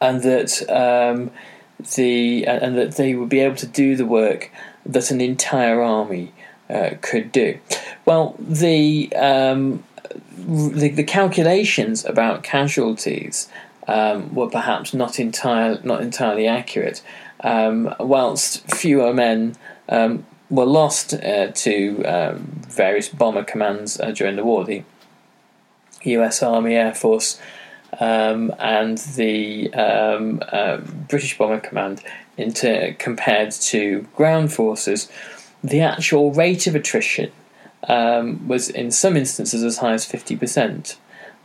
and 0.00 0.22
that 0.22 0.68
um, 0.70 1.30
the 1.94 2.44
and 2.46 2.76
that 2.76 2.96
they 2.96 3.14
would 3.14 3.28
be 3.28 3.40
able 3.40 3.56
to 3.56 3.66
do 3.66 3.96
the 3.96 4.06
work 4.06 4.50
that 4.88 5.10
an 5.10 5.20
entire 5.20 5.80
army 5.80 6.32
uh, 6.68 6.90
could 7.00 7.30
do. 7.30 7.58
Well, 8.04 8.34
the, 8.38 9.12
um, 9.14 9.84
the, 10.36 10.88
the 10.88 11.04
calculations 11.04 12.04
about 12.04 12.42
casualties 12.42 13.48
um, 13.86 14.34
were 14.34 14.48
perhaps 14.48 14.92
not 14.92 15.18
entire 15.18 15.80
not 15.82 16.02
entirely 16.02 16.46
accurate. 16.46 17.02
Um, 17.40 17.94
whilst 17.98 18.68
fewer 18.74 19.14
men 19.14 19.56
um, 19.88 20.26
were 20.50 20.66
lost 20.66 21.14
uh, 21.14 21.48
to 21.48 22.04
um, 22.04 22.38
various 22.68 23.08
bomber 23.08 23.44
commands 23.44 23.98
uh, 24.00 24.10
during 24.10 24.36
the 24.36 24.44
war, 24.44 24.64
the 24.64 24.82
U.S. 26.02 26.42
Army, 26.42 26.74
Air 26.74 26.94
Force, 26.94 27.40
um, 28.00 28.52
and 28.58 28.98
the 28.98 29.72
um, 29.74 30.42
uh, 30.52 30.78
British 31.08 31.36
Bomber 31.38 31.60
Command 31.60 32.02
into, 32.38 32.94
compared 32.98 33.50
to 33.52 34.06
ground 34.14 34.52
forces, 34.52 35.10
the 35.62 35.80
actual 35.80 36.32
rate 36.32 36.66
of 36.66 36.74
attrition 36.74 37.32
um, 37.88 38.46
was 38.46 38.68
in 38.68 38.90
some 38.90 39.16
instances 39.16 39.62
as 39.62 39.78
high 39.78 39.92
as 39.92 40.06
50%. 40.06 40.96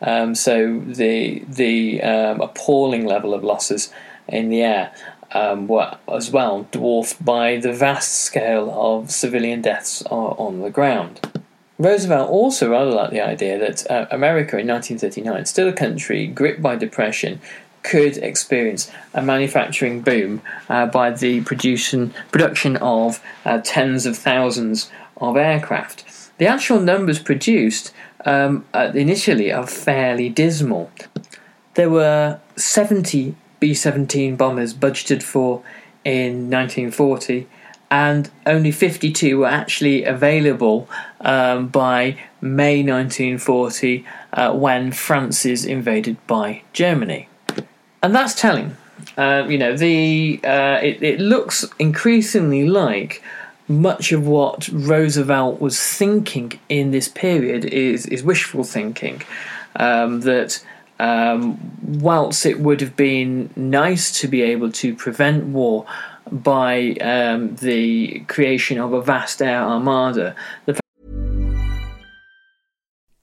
Um, 0.01 0.35
so 0.35 0.79
the 0.79 1.43
the 1.47 2.03
um, 2.03 2.41
appalling 2.41 3.05
level 3.05 3.33
of 3.33 3.41
losses 3.41 3.91
in 4.27 4.50
the 4.50 4.62
air 4.62 4.93
um, 5.31 5.67
were 5.67 5.97
as 6.12 6.29
well 6.29 6.67
dwarfed 6.71 7.23
by 7.23 7.57
the 7.57 7.71
vast 7.73 8.13
scale 8.13 8.69
of 8.71 9.12
civilian 9.12 9.62
deaths 9.62 10.03
on 10.03 10.62
the 10.62 10.69
ground. 10.69 11.21
Roosevelt 11.79 12.29
also 12.29 12.69
rather 12.69 12.91
liked 12.91 13.12
the 13.12 13.21
idea 13.21 13.57
that 13.57 13.89
uh, 13.89 14.05
America 14.12 14.57
in 14.57 14.67
1939, 14.67 15.45
still 15.45 15.67
a 15.67 15.73
country 15.73 16.27
gripped 16.27 16.62
by 16.62 16.75
depression, 16.75 17.41
could 17.84 18.18
experience 18.18 18.90
a 19.13 19.22
manufacturing 19.22 20.02
boom 20.02 20.42
uh, 20.70 20.86
by 20.86 21.12
the 21.12 21.42
production 21.42 22.13
production 22.32 22.78
of 22.78 23.22
uh, 23.46 23.60
tens 23.63 24.06
of 24.06 24.18
thousands 24.18 24.90
of 25.18 25.38
aircraft. 25.38 26.06
The 26.38 26.48
actual 26.48 26.80
numbers 26.80 27.20
produced 27.20 27.94
um, 28.25 28.66
initially 28.74 29.52
are 29.52 29.68
fairly 29.68 30.30
dismal. 30.30 30.92
There 31.75 31.90
were 31.90 32.40
70 32.56 33.36
B 33.60 33.74
17 33.74 34.36
bombers 34.36 34.74
budgeted 34.74 35.24
for 35.24 35.63
in 36.04 36.50
1940 36.50 37.48
and 37.90 38.30
only 38.46 38.72
52 38.72 39.38
were 39.38 39.48
actually 39.48 40.04
available 40.04 40.90
um, 41.22 41.68
by 41.68 42.18
May 42.42 42.78
1940 42.78 44.04
uh, 44.34 44.54
when 44.54 44.92
France 44.92 45.46
is 45.46 45.63
invaded 45.63 46.18
by 46.25 46.63
Germany. 46.74 47.30
And 48.03 48.13
that's 48.13 48.36
telling. 48.36 48.75
Uh, 49.17 49.45
you 49.48 49.57
know, 49.57 49.75
the 49.75 50.39
uh, 50.43 50.79
it, 50.83 51.01
it 51.01 51.19
looks 51.19 51.65
increasingly 51.79 52.67
like 52.67 53.24
much 53.67 54.12
of 54.12 54.27
what 54.27 54.67
Roosevelt 54.67 55.62
was 55.62 55.81
thinking 55.81 56.60
in 56.67 56.91
this 56.91 57.07
period 57.07 57.65
is, 57.65 58.05
is 58.07 58.22
wishful 58.22 58.63
thinking. 58.63 59.22
Um, 59.77 60.22
that 60.22 60.63
um, 61.00 61.57
whilst 61.81 62.45
it 62.45 62.60
would 62.60 62.81
have 62.81 62.95
been 62.95 63.50
nice 63.55 64.19
to 64.19 64.27
be 64.27 64.41
able 64.41 64.72
to 64.74 64.95
prevent 64.95 65.45
war 65.45 65.86
by 66.31 66.91
um, 67.01 67.55
the 67.55 68.19
creation 68.27 68.77
of 68.79 68.93
a 68.93 69.01
vast 69.01 69.41
air 69.41 69.62
armada. 69.62 70.36
The 70.65 70.83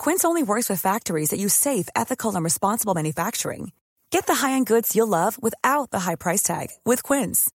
Quince 0.00 0.24
only 0.24 0.42
works 0.42 0.70
with 0.70 0.80
factories 0.80 1.28
that 1.28 1.38
use 1.38 1.52
safe, 1.52 1.86
ethical, 1.94 2.34
and 2.34 2.42
responsible 2.42 2.94
manufacturing. 2.94 3.72
Get 4.10 4.26
the 4.26 4.34
high-end 4.34 4.64
goods 4.66 4.96
you'll 4.96 5.06
love 5.06 5.36
without 5.42 5.90
the 5.90 6.00
high 6.00 6.14
price 6.14 6.42
tag 6.42 6.68
with 6.86 7.02
Quince. 7.02 7.50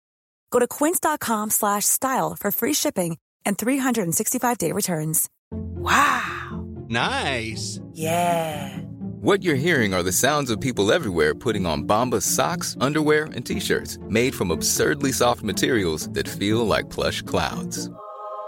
Go 0.51 0.59
to 0.59 0.67
quince.com/style 0.67 2.37
for 2.41 2.51
free 2.51 2.75
shipping 2.75 3.19
and 3.47 3.57
365-day 3.57 4.73
returns. 4.73 5.31
Wow. 5.53 6.67
Nice. 6.89 7.81
Yeah. 7.93 8.77
What 9.21 9.45
you're 9.45 9.67
hearing 9.67 9.95
are 9.95 10.03
the 10.03 10.11
sounds 10.11 10.51
of 10.51 10.61
people 10.61 10.91
everywhere 10.91 11.37
putting 11.37 11.65
on 11.65 11.85
Bombas 11.87 12.23
socks, 12.23 12.77
underwear, 12.81 13.27
and 13.37 13.47
t-shirts 13.47 13.99
made 14.09 14.35
from 14.35 14.51
absurdly 14.51 15.13
soft 15.13 15.45
materials 15.45 16.09
that 16.09 16.27
feel 16.29 16.67
like 16.67 16.91
plush 16.91 17.23
clouds. 17.23 17.89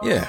Yeah, 0.03 0.29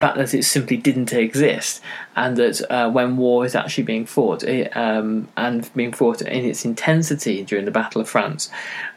Fact 0.00 0.18
that 0.18 0.34
it 0.34 0.44
simply 0.44 0.76
didn't 0.76 1.12
exist, 1.12 1.82
and 2.16 2.36
that 2.36 2.60
uh, 2.70 2.90
when 2.90 3.16
war 3.16 3.46
is 3.46 3.54
actually 3.54 3.84
being 3.84 4.04
fought 4.04 4.42
it, 4.42 4.76
um, 4.76 5.26
and 5.38 5.72
being 5.74 5.92
fought 5.92 6.20
in 6.20 6.44
its 6.44 6.66
intensity 6.66 7.42
during 7.42 7.64
the 7.64 7.70
Battle 7.70 8.02
of 8.02 8.08
France, 8.08 8.50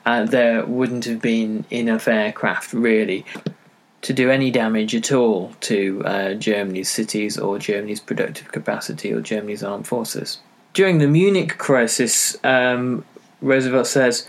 uh, 0.05 0.25
there 0.25 0.65
wouldn't 0.65 1.05
have 1.05 1.21
been 1.21 1.63
enough 1.71 2.07
aircraft 2.07 2.73
really 2.73 3.25
to 4.01 4.13
do 4.13 4.29
any 4.29 4.51
damage 4.51 4.93
at 4.93 5.11
all 5.11 5.53
to 5.61 6.01
uh, 6.05 6.33
Germany's 6.33 6.89
cities 6.89 7.37
or 7.37 7.59
Germany's 7.59 7.99
productive 7.99 8.51
capacity 8.51 9.13
or 9.13 9.21
Germany's 9.21 9.63
armed 9.63 9.87
forces. 9.87 10.39
During 10.73 10.99
the 10.99 11.07
Munich 11.07 11.57
crisis, 11.57 12.37
um, 12.43 13.05
Roosevelt 13.41 13.87
says, 13.87 14.27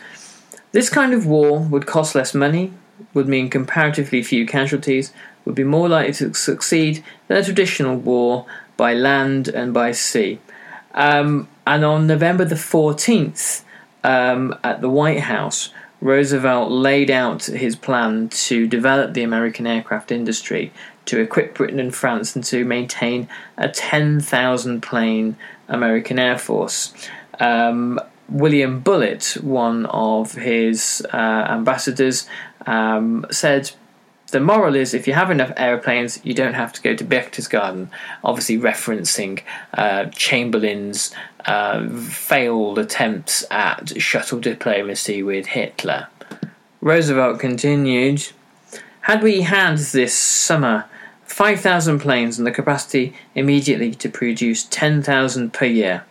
This 0.72 0.88
kind 0.88 1.12
of 1.12 1.26
war 1.26 1.59
would 1.59 1.87
cost 1.87 2.14
less 2.14 2.33
money, 2.33 2.72
would 3.14 3.29
mean 3.29 3.51
comparatively 3.51 4.23
few 4.23 4.46
casualties, 4.46 5.12
would 5.44 5.55
be 5.55 5.64
more 5.64 5.88
likely 5.88 6.12
to 6.12 6.35
succeed 6.35 7.03
than 7.29 7.37
a 7.37 7.44
traditional 7.44 7.96
war 7.96 8.46
by 8.77 8.94
land 8.94 9.49
and 9.49 9.75
by 9.75 9.92
sea. 9.92 10.38
Um, 10.94 11.49
and 11.66 11.85
on 11.85 12.07
November 12.07 12.44
the 12.44 12.55
14th, 12.55 13.62
um, 14.03 14.59
at 14.64 14.81
the 14.81 14.88
White 14.88 15.20
House, 15.20 15.70
Roosevelt 16.01 16.70
laid 16.70 17.11
out 17.11 17.44
his 17.44 17.77
plan 17.77 18.31
to 18.31 18.66
develop 18.66 19.12
the 19.12 19.23
American 19.23 19.66
aircraft 19.66 20.11
industry, 20.11 20.73
to 21.05 21.20
equip 21.20 21.55
Britain 21.55 21.79
and 21.79 21.94
France, 21.94 22.35
and 22.35 22.44
to 22.44 22.64
maintain 22.64 23.29
a 23.59 23.68
10,000 23.68 24.81
plane 24.81 25.37
American 25.68 26.18
Air 26.18 26.38
Force. 26.38 26.94
Um, 27.38 28.01
William 28.30 28.80
Bullitt, 28.80 29.36
one 29.42 29.86
of 29.86 30.32
his 30.32 31.06
uh, 31.12 31.16
ambassadors, 31.16 32.26
um, 32.66 33.26
said 33.30 33.72
the 34.30 34.40
moral 34.40 34.76
is 34.76 34.94
if 34.94 35.06
you 35.06 35.14
have 35.14 35.30
enough 35.30 35.52
aeroplanes, 35.56 36.20
you 36.24 36.34
don't 36.34 36.54
have 36.54 36.72
to 36.74 36.82
go 36.82 36.94
to 36.94 37.04
Berchtesgaden, 37.04 37.88
obviously 38.22 38.58
referencing 38.58 39.42
uh, 39.74 40.06
Chamberlain's 40.06 41.12
uh, 41.44 41.88
failed 41.88 42.78
attempts 42.78 43.44
at 43.50 44.00
shuttle 44.00 44.40
diplomacy 44.40 45.22
with 45.22 45.46
Hitler. 45.46 46.08
Roosevelt 46.80 47.40
continued 47.40 48.28
Had 49.02 49.22
we 49.22 49.42
had 49.42 49.78
this 49.78 50.14
summer 50.14 50.86
5,000 51.24 52.00
planes 52.00 52.38
and 52.38 52.46
the 52.46 52.52
capacity 52.52 53.14
immediately 53.34 53.94
to 53.94 54.08
produce 54.08 54.64
10,000 54.64 55.52
per 55.52 55.66
year, 55.66 56.04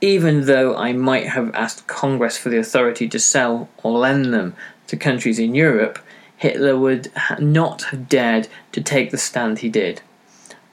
even 0.00 0.46
though 0.46 0.76
I 0.76 0.92
might 0.92 1.28
have 1.28 1.54
asked 1.54 1.86
Congress 1.86 2.36
for 2.36 2.48
the 2.48 2.58
authority 2.58 3.08
to 3.08 3.18
sell 3.18 3.68
or 3.82 3.98
lend 3.98 4.32
them 4.32 4.54
to 4.86 4.96
countries 4.96 5.38
in 5.38 5.54
Europe, 5.54 5.98
Hitler 6.36 6.76
would 6.78 7.12
not 7.38 7.82
have 7.84 8.08
dared 8.08 8.48
to 8.72 8.80
take 8.80 9.10
the 9.10 9.18
stand 9.18 9.58
he 9.58 9.68
did. 9.68 10.00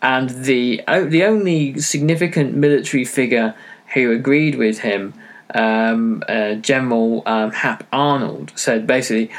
And 0.02 0.30
the 0.30 0.82
the 0.88 1.24
only 1.24 1.80
significant 1.80 2.56
military 2.56 3.04
figure 3.04 3.56
who 3.94 4.12
agreed 4.12 4.56
with 4.56 4.80
him, 4.80 5.14
um, 5.54 6.24
uh, 6.30 6.56
General 6.56 7.24
um, 7.26 7.52
Hap 7.52 7.86
Arnold, 7.92 8.54
said 8.56 8.88
basically, 8.88 9.32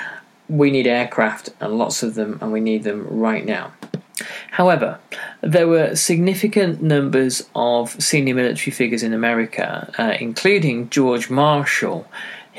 "We 0.48 0.70
need 0.70 0.86
aircraft 0.86 1.50
and 1.60 1.78
lots 1.78 2.02
of 2.02 2.14
them, 2.14 2.38
and 2.42 2.52
we 2.52 2.60
need 2.60 2.82
them 2.82 3.06
right 3.08 3.46
now." 3.46 3.72
However, 4.50 4.98
there 5.40 5.68
were 5.68 5.94
significant 5.94 6.82
numbers 6.82 7.48
of 7.54 7.90
senior 8.02 8.34
military 8.34 8.72
figures 8.72 9.02
in 9.02 9.12
America, 9.12 9.92
uh, 9.98 10.16
including 10.20 10.90
George 10.90 11.30
Marshall, 11.30 12.06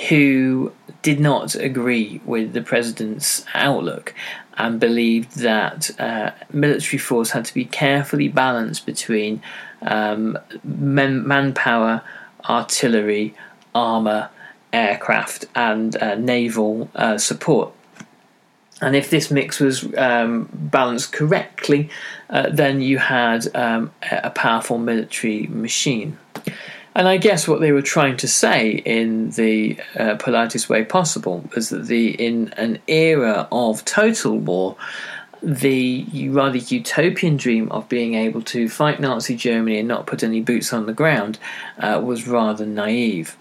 who 0.08 0.72
did 1.02 1.20
not 1.20 1.56
agree 1.56 2.22
with 2.26 2.54
the 2.54 2.62
president's 2.62 3.46
outlook 3.54 4.14
and 4.58 4.80
believed 4.80 5.38
that 5.38 5.90
uh, 6.00 6.32
military 6.52 6.98
force 6.98 7.32
had 7.32 7.46
to 7.46 7.54
be 7.54 7.66
carefully 7.66 8.28
balanced 8.28 8.86
between 8.86 9.42
um, 9.82 10.38
man- 10.64 11.26
manpower, 11.26 12.02
artillery, 12.50 13.34
armour, 13.74 14.30
aircraft, 14.74 15.46
and 15.56 15.96
uh, 15.98 16.16
naval 16.16 16.90
uh, 16.96 17.18
support. 17.18 17.74
And 18.82 18.96
if 18.96 19.10
this 19.10 19.30
mix 19.30 19.60
was 19.60 19.86
um, 19.98 20.50
balanced 20.54 21.12
correctly, 21.12 21.90
uh, 22.30 22.50
then 22.50 22.82
you 22.82 22.98
had 22.98 23.54
um, 23.56 23.92
a 24.10 24.30
powerful 24.30 24.78
military 24.78 25.48
machine. 25.48 26.18
And 26.96 27.08
I 27.08 27.18
guess 27.18 27.48
what 27.48 27.62
they 27.62 27.72
were 27.72 27.82
trying 27.82 28.18
to 28.18 28.28
say 28.28 28.72
in 28.72 29.30
the 29.32 29.80
uh, 29.98 30.16
politest 30.16 30.70
way 30.70 30.84
possible 30.84 31.48
was 31.56 31.70
that 31.70 31.86
the 31.86 32.10
in 32.12 32.54
an 32.54 32.80
era 32.88 33.48
of 33.52 33.86
total 33.86 34.38
war, 34.38 34.76
the 35.42 36.06
rather 36.30 36.58
utopian 36.58 37.38
dream 37.38 37.72
of 37.72 37.88
being 37.88 38.16
able 38.16 38.42
to 38.42 38.68
fight 38.68 39.00
Nazi 39.00 39.36
Germany 39.36 39.80
and 39.80 39.88
not 39.88 40.08
put 40.08 40.24
any 40.24 40.42
boots 40.42 40.74
on 40.74 40.88
the 40.88 40.94
ground 40.94 41.38
uh, 41.78 42.02
was 42.04 42.28
rather 42.28 42.66
naive. 42.66 43.38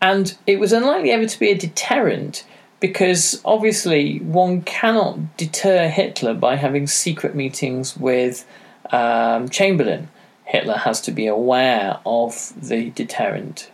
And 0.00 0.36
it 0.46 0.58
was 0.58 0.72
unlikely 0.72 1.10
ever 1.10 1.26
to 1.26 1.38
be 1.38 1.50
a 1.50 1.58
deterrent 1.58 2.44
because 2.80 3.40
obviously 3.44 4.18
one 4.20 4.62
cannot 4.62 5.36
deter 5.36 5.88
Hitler 5.88 6.34
by 6.34 6.56
having 6.56 6.86
secret 6.86 7.34
meetings 7.34 7.96
with 7.96 8.46
um, 8.90 9.48
Chamberlain. 9.48 10.08
Hitler 10.44 10.78
has 10.78 11.00
to 11.02 11.12
be 11.12 11.26
aware 11.26 12.00
of 12.06 12.54
the 12.56 12.90
deterrent. 12.90 13.70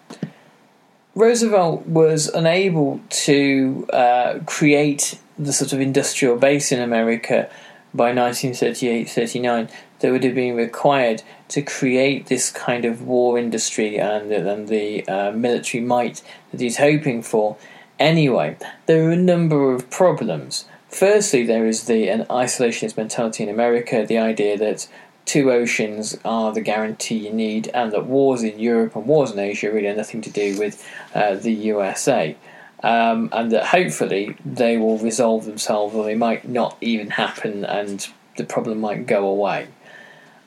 Roosevelt 1.14 1.86
was 1.86 2.26
unable 2.28 3.00
to 3.08 3.86
uh, 3.92 4.40
create 4.46 5.18
the 5.38 5.52
sort 5.52 5.72
of 5.72 5.80
industrial 5.80 6.36
base 6.36 6.72
in 6.72 6.80
America 6.80 7.48
by 7.92 8.12
1938 8.12 9.08
39 9.08 9.68
that 10.00 10.10
would 10.10 10.24
have 10.24 10.34
been 10.34 10.56
required 10.56 11.22
to 11.48 11.62
create 11.62 12.26
this 12.26 12.50
kind 12.50 12.84
of 12.84 13.02
war 13.02 13.38
industry 13.38 13.96
and, 13.98 14.32
and 14.32 14.68
the 14.68 15.06
uh, 15.06 15.30
military 15.30 15.82
might 15.82 16.20
that 16.50 16.60
he's 16.60 16.78
hoping 16.78 17.22
for. 17.22 17.56
Anyway, 17.98 18.56
there 18.86 19.08
are 19.08 19.12
a 19.12 19.16
number 19.16 19.72
of 19.72 19.88
problems. 19.90 20.64
Firstly, 20.88 21.44
there 21.44 21.66
is 21.66 21.84
the 21.84 22.08
an 22.08 22.24
isolationist 22.26 22.96
mentality 22.96 23.42
in 23.42 23.48
America, 23.48 24.04
the 24.06 24.18
idea 24.18 24.58
that 24.58 24.88
two 25.24 25.50
oceans 25.50 26.18
are 26.24 26.52
the 26.52 26.60
guarantee 26.60 27.26
you 27.26 27.32
need, 27.32 27.68
and 27.68 27.92
that 27.92 28.06
wars 28.06 28.42
in 28.42 28.58
Europe 28.58 28.94
and 28.96 29.06
wars 29.06 29.30
in 29.30 29.38
Asia 29.38 29.72
really 29.72 29.86
have 29.86 29.96
nothing 29.96 30.20
to 30.22 30.30
do 30.30 30.58
with 30.58 30.86
uh, 31.14 31.34
the 31.34 31.52
USA. 31.52 32.36
Um, 32.82 33.30
and 33.32 33.50
that 33.50 33.66
hopefully 33.66 34.36
they 34.44 34.76
will 34.76 34.98
resolve 34.98 35.46
themselves, 35.46 35.94
or 35.94 36.04
they 36.04 36.14
might 36.14 36.46
not 36.46 36.76
even 36.80 37.10
happen, 37.10 37.64
and 37.64 38.06
the 38.36 38.44
problem 38.44 38.80
might 38.80 39.06
go 39.06 39.26
away. 39.26 39.68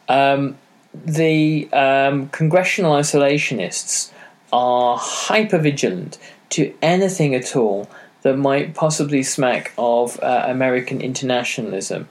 Um, 0.08 0.58
the 0.94 1.68
um, 1.74 2.30
congressional 2.30 2.94
isolationists 2.94 4.12
are 4.54 4.98
hyper 4.98 5.58
vigilant 5.58 6.18
to 6.50 6.74
anything 6.82 7.36
at 7.36 7.56
all 7.56 7.90
that 8.22 8.38
might 8.38 8.74
possibly 8.74 9.24
smack 9.24 9.74
of 9.78 10.20
uh, 10.22 10.46
American 10.48 11.02
internationalism. 11.02 12.08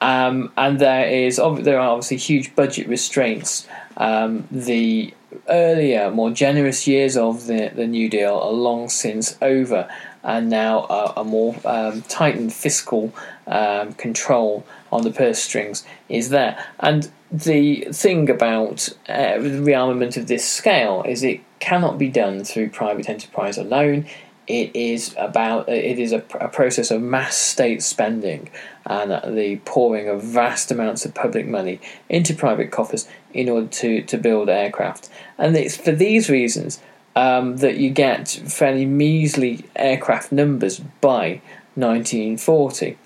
Um, 0.00 0.52
and 0.56 0.78
there 0.78 1.08
is 1.08 1.36
there 1.36 1.80
are 1.80 1.90
obviously 1.90 2.18
huge 2.18 2.54
budget 2.54 2.86
restraints. 2.88 3.66
Um, 3.96 4.46
the 4.50 5.14
earlier, 5.48 6.10
more 6.10 6.30
generous 6.30 6.86
years 6.86 7.16
of 7.16 7.46
the, 7.46 7.72
the 7.74 7.86
New 7.86 8.08
Deal 8.10 8.38
are 8.38 8.52
long 8.52 8.88
since 8.88 9.38
over, 9.40 9.88
and 10.22 10.50
now 10.50 10.84
a, 10.90 11.20
a 11.20 11.24
more 11.24 11.56
um, 11.64 12.02
tightened 12.02 12.52
fiscal 12.52 13.12
um, 13.46 13.94
control 13.94 14.66
on 14.92 15.02
the 15.02 15.10
purse 15.10 15.38
strings 15.38 15.84
is 16.08 16.28
there. 16.28 16.62
And 16.80 17.10
the 17.32 17.88
thing 17.92 18.28
about 18.28 18.90
uh, 19.08 19.38
the 19.38 19.62
rearmament 19.64 20.16
of 20.16 20.26
this 20.26 20.46
scale 20.46 21.02
is 21.06 21.22
it 21.22 21.40
cannot 21.58 21.98
be 21.98 22.08
done 22.08 22.44
through 22.44 22.70
private 22.70 23.08
enterprise 23.08 23.58
alone. 23.58 24.06
It 24.46 24.74
is 24.76 25.14
about 25.18 25.68
it 25.68 25.98
is 25.98 26.12
a, 26.12 26.22
a 26.40 26.48
process 26.48 26.90
of 26.90 27.02
mass 27.02 27.36
state 27.36 27.82
spending 27.82 28.48
and 28.84 29.36
the 29.36 29.56
pouring 29.64 30.08
of 30.08 30.22
vast 30.22 30.70
amounts 30.70 31.04
of 31.04 31.14
public 31.14 31.46
money 31.46 31.80
into 32.08 32.34
private 32.34 32.70
coffers 32.70 33.08
in 33.34 33.48
order 33.48 33.66
to, 33.66 34.02
to 34.02 34.16
build 34.16 34.48
aircraft. 34.48 35.10
And 35.36 35.56
it's 35.56 35.76
for 35.76 35.90
these 35.90 36.30
reasons 36.30 36.80
um, 37.16 37.56
that 37.56 37.78
you 37.78 37.90
get 37.90 38.28
fairly 38.28 38.84
measly 38.84 39.64
aircraft 39.74 40.30
numbers 40.30 40.80
by 41.00 41.40
1940. 41.74 42.96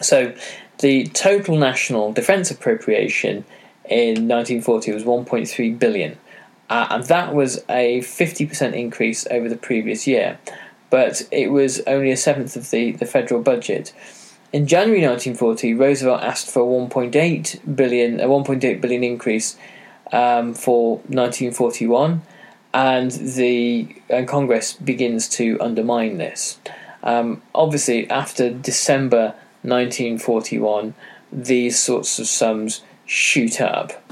So 0.00 0.34
the 0.78 1.06
total 1.08 1.56
national 1.56 2.12
defence 2.12 2.50
appropriation 2.50 3.44
in 3.88 4.28
1940 4.28 4.92
was 4.92 5.04
1.3 5.04 5.78
billion, 5.78 6.18
uh, 6.68 6.86
and 6.90 7.04
that 7.04 7.34
was 7.34 7.64
a 7.68 8.00
50% 8.00 8.74
increase 8.74 9.26
over 9.30 9.48
the 9.48 9.56
previous 9.56 10.06
year, 10.06 10.38
but 10.90 11.22
it 11.30 11.50
was 11.50 11.80
only 11.86 12.10
a 12.10 12.16
seventh 12.16 12.56
of 12.56 12.70
the, 12.70 12.92
the 12.92 13.06
federal 13.06 13.42
budget. 13.42 13.92
In 14.52 14.66
January 14.66 15.02
1940, 15.02 15.74
Roosevelt 15.74 16.22
asked 16.22 16.50
for 16.50 16.62
a 16.62 16.88
1.8 16.88 17.76
billion, 17.76 18.20
a 18.20 18.26
1.8 18.26 18.80
billion 18.80 19.04
increase 19.04 19.56
um, 20.12 20.54
for 20.54 20.96
1941, 21.08 22.22
and 22.72 23.10
the 23.10 23.88
and 24.08 24.28
Congress 24.28 24.74
begins 24.74 25.28
to 25.30 25.58
undermine 25.60 26.18
this. 26.18 26.58
Um, 27.02 27.42
obviously, 27.54 28.08
after 28.10 28.50
December 28.50 29.34
1941, 29.62 30.94
these 31.32 31.78
sorts 31.78 32.18
of 32.18 32.26
sums 32.26 32.82
shoot 33.04 33.60
up. 33.60 34.05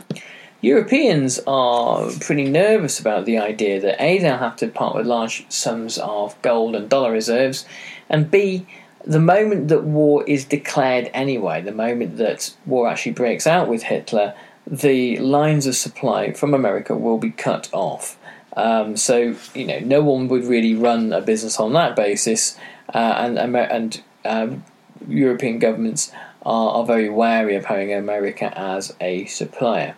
Europeans 0.65 1.39
are 1.47 2.09
pretty 2.21 2.45
nervous 2.45 2.99
about 2.99 3.27
the 3.27 3.37
idea 3.37 3.79
that 3.81 4.03
A, 4.03 4.19
they'll 4.19 4.39
have 4.39 4.57
to 4.57 4.69
part 4.69 4.97
with 4.97 5.05
large 5.07 5.45
sums 5.51 5.99
of 5.99 6.41
gold 6.41 6.75
and 6.75 6.89
dollar 6.89 7.13
reserves, 7.13 7.67
and 8.09 8.31
B, 8.31 8.67
the 9.05 9.21
moment 9.21 9.69
that 9.69 9.85
war 9.85 10.25
is 10.25 10.47
declared 10.47 11.11
anyway, 11.13 11.61
the 11.61 11.71
moment 11.71 12.17
that 12.17 12.55
war 12.65 12.89
actually 12.89 13.13
breaks 13.13 13.47
out 13.47 13.69
with 13.69 13.83
Hitler, 13.83 14.35
the 14.67 15.19
lines 15.19 15.67
of 15.67 15.77
supply 15.77 16.33
from 16.33 16.55
America 16.55 16.97
will 16.97 17.19
be 17.19 17.31
cut 17.31 17.69
off. 17.73 18.19
Um, 18.57 18.97
so 18.97 19.37
you 19.55 19.67
know, 19.67 19.81
no 19.81 20.01
one 20.01 20.29
would 20.29 20.45
really 20.45 20.75
run 20.75 21.13
a 21.13 21.21
business 21.21 21.61
on 21.61 21.75
that 21.75 21.95
basis, 21.95 22.59
uh, 22.95 23.15
and 23.19 23.39
and 23.39 24.03
um, 24.25 24.65
European 25.07 25.59
governments 25.59 26.11
are, 26.41 26.71
are 26.77 26.87
very 26.87 27.11
wary 27.11 27.55
of 27.55 27.67
having 27.67 27.93
America 27.93 28.51
as 28.59 28.97
a 28.99 29.27
supplier. 29.27 29.95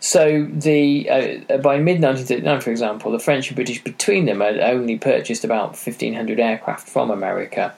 So 0.00 0.46
the 0.50 1.10
uh, 1.10 1.58
by 1.58 1.78
mid 1.78 2.00
1939, 2.00 2.60
for 2.62 2.70
example, 2.70 3.12
the 3.12 3.18
French 3.18 3.48
and 3.48 3.56
British 3.56 3.84
between 3.84 4.24
them 4.24 4.40
had 4.40 4.58
only 4.58 4.98
purchased 4.98 5.44
about 5.44 5.70
1,500 5.70 6.40
aircraft 6.40 6.88
from 6.88 7.10
America, 7.10 7.74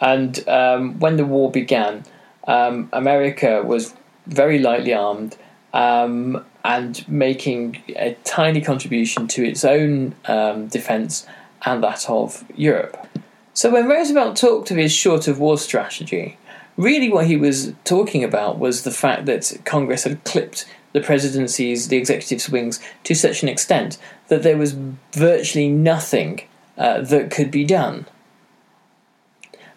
and 0.00 0.48
um, 0.48 0.98
when 0.98 1.18
the 1.18 1.26
war 1.26 1.50
began, 1.50 2.04
um, 2.46 2.88
America 2.94 3.62
was 3.62 3.94
very 4.26 4.58
lightly 4.58 4.94
armed 4.94 5.36
um, 5.74 6.42
and 6.64 7.06
making 7.08 7.82
a 7.88 8.16
tiny 8.24 8.62
contribution 8.62 9.28
to 9.28 9.44
its 9.44 9.62
own 9.62 10.14
um, 10.26 10.68
defence 10.68 11.26
and 11.66 11.82
that 11.82 12.08
of 12.08 12.42
Europe. 12.56 13.06
So 13.52 13.70
when 13.70 13.86
Roosevelt 13.86 14.36
talked 14.36 14.70
of 14.70 14.78
his 14.78 14.92
short 14.92 15.28
of 15.28 15.38
war 15.38 15.58
strategy, 15.58 16.38
really 16.76 17.10
what 17.10 17.26
he 17.26 17.36
was 17.36 17.74
talking 17.84 18.24
about 18.24 18.58
was 18.58 18.84
the 18.84 18.90
fact 18.90 19.26
that 19.26 19.60
Congress 19.66 20.04
had 20.04 20.24
clipped 20.24 20.64
the 20.92 21.00
presidency's, 21.00 21.88
the 21.88 21.96
executive 21.96 22.40
swings, 22.40 22.80
to 23.04 23.14
such 23.14 23.42
an 23.42 23.48
extent 23.48 23.98
that 24.28 24.42
there 24.42 24.56
was 24.56 24.76
virtually 25.12 25.68
nothing 25.68 26.42
uh, 26.78 27.00
that 27.02 27.30
could 27.30 27.50
be 27.50 27.64
done. 27.64 28.06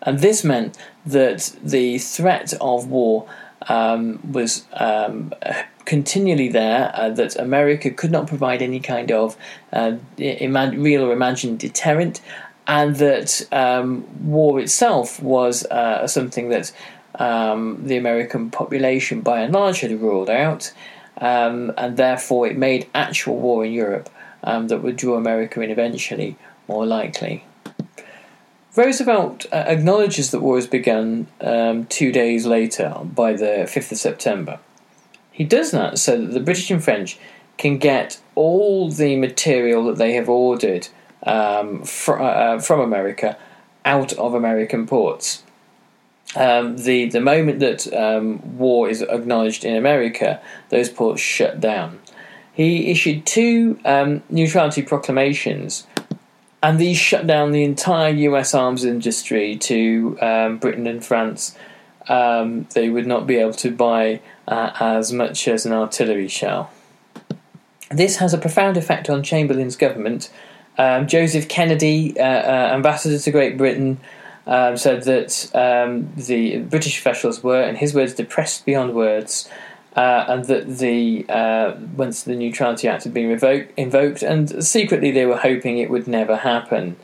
And 0.02 0.20
this 0.20 0.44
meant 0.44 0.78
that 1.06 1.56
the 1.64 1.98
threat 1.98 2.54
of 2.60 2.88
war 2.88 3.28
um, 3.68 4.20
was 4.32 4.66
um, 4.74 5.34
continually 5.86 6.50
there, 6.50 6.92
uh, 6.94 7.10
that 7.10 7.36
America 7.38 7.90
could 7.90 8.12
not 8.12 8.28
provide 8.28 8.62
any 8.62 8.80
kind 8.80 9.12
of 9.12 9.38
uh, 9.72 9.98
real 10.18 11.04
or 11.04 11.14
imagined 11.14 11.60
deterrent, 11.60 12.22
and 12.68 12.96
that 12.98 13.46
um, 13.52 14.06
war 14.30 14.60
itself 14.60 15.22
was 15.22 15.66
uh, 15.66 16.08
something 16.08 16.50
that 16.50 16.72
um, 17.16 17.86
the 17.86 17.98
American 17.98 18.50
population 18.50 19.22
by 19.22 19.42
and 19.42 19.54
large 19.54 19.82
had 19.82 19.92
ruled 20.02 20.30
out, 20.30 20.74
um, 21.18 21.72
and 21.78 21.98
therefore 21.98 22.48
it 22.48 22.58
made 22.58 22.88
actual 22.94 23.38
war 23.38 23.66
in 23.66 23.72
Europe 23.72 24.10
um, 24.44 24.68
that 24.68 24.82
would 24.82 24.96
draw 24.96 25.16
America 25.16 25.62
in 25.62 25.72
eventually 25.72 26.36
more 26.68 26.86
likely. 26.86 27.46
Roosevelt 28.76 29.46
uh, 29.52 29.64
acknowledges 29.68 30.32
that 30.32 30.40
war 30.40 30.56
has 30.56 30.66
begun 30.66 31.28
um, 31.42 31.86
two 31.86 32.12
days 32.12 32.46
later, 32.46 32.96
by 33.04 33.34
the 33.34 33.68
5th 33.68 33.92
of 33.92 33.98
September. 34.00 34.60
He 35.32 35.44
does 35.44 35.72
that 35.72 36.00
so 36.00 36.20
that 36.20 36.34
the 36.34 36.40
British 36.40 36.72
and 36.72 36.84
French 36.84 37.20
can 37.58 37.78
get 37.78 38.20
all 38.34 38.90
the 38.90 39.16
material 39.16 39.86
that 39.86 39.98
they 39.98 40.14
have 40.14 40.28
ordered 40.28 40.88
um, 41.24 41.84
fr- 41.84 42.20
uh, 42.20 42.60
from 42.60 42.80
America 42.80 43.38
out 43.86 44.14
of 44.14 44.34
American 44.34 44.88
ports. 44.88 45.44
Um, 46.36 46.78
the 46.78 47.10
the 47.10 47.22
moment 47.22 47.60
that 47.60 47.92
um, 47.94 48.58
war 48.58 48.90
is 48.90 49.02
acknowledged 49.02 49.64
in 49.64 49.76
America, 49.76 50.42
those 50.70 50.90
ports 50.90 51.22
shut 51.22 51.60
down. 51.60 52.00
He 52.54 52.92
issued 52.92 53.26
two 53.26 53.80
um, 53.86 54.24
neutrality 54.30 54.82
proclamations, 54.82 55.88
and 56.62 56.80
these 56.80 56.98
shut 56.98 57.28
down 57.28 57.52
the 57.52 57.64
entire 57.64 58.14
U.S. 58.14 58.54
arms 58.54 58.84
industry 58.84 59.56
to 59.58 60.18
um, 60.22 60.58
Britain 60.58 60.88
and 60.88 61.04
France. 61.04 61.56
Um, 62.08 62.68
they 62.74 62.90
would 62.90 63.08
not 63.08 63.26
be 63.26 63.38
able 63.38 63.54
to 63.54 63.72
buy 63.72 64.20
uh, 64.48 64.72
as 64.80 65.14
much 65.14 65.48
as 65.48 65.66
an 65.66 65.72
artillery 65.72 66.28
shell. 66.28 66.72
This 67.90 68.18
has 68.18 68.34
a 68.34 68.38
profound 68.38 68.76
effect 68.76 69.10
on 69.10 69.24
Chamberlain's 69.24 69.76
government, 69.76 70.32
um, 70.78 71.08
Joseph 71.08 71.48
Kennedy, 71.48 72.20
uh, 72.20 72.24
uh, 72.24 72.72
ambassador 72.74 73.20
to 73.20 73.32
Great 73.32 73.58
Britain, 73.58 74.00
um, 74.46 74.78
said 74.78 75.04
that 75.04 75.50
um, 75.56 76.12
the 76.16 76.60
British 76.60 77.00
officials 77.00 77.44
were, 77.44 77.62
in 77.62 77.76
his 77.76 77.94
words, 77.94 78.14
depressed 78.14 78.66
beyond 78.66 78.94
words, 78.94 79.50
uh, 79.96 80.26
and 80.28 80.46
that 80.46 80.78
the 80.78 81.26
uh, 81.30 81.76
once 81.96 82.24
the 82.24 82.36
Neutrality 82.36 82.88
Act 82.88 83.04
had 83.04 83.14
been 83.14 83.30
revoked, 83.30 83.72
invoked, 83.78 84.24
and 84.24 84.64
secretly 84.64 85.12
they 85.12 85.26
were 85.26 85.38
hoping 85.38 85.78
it 85.78 85.90
would 85.90 86.08
never 86.08 86.38
happen. 86.38 86.98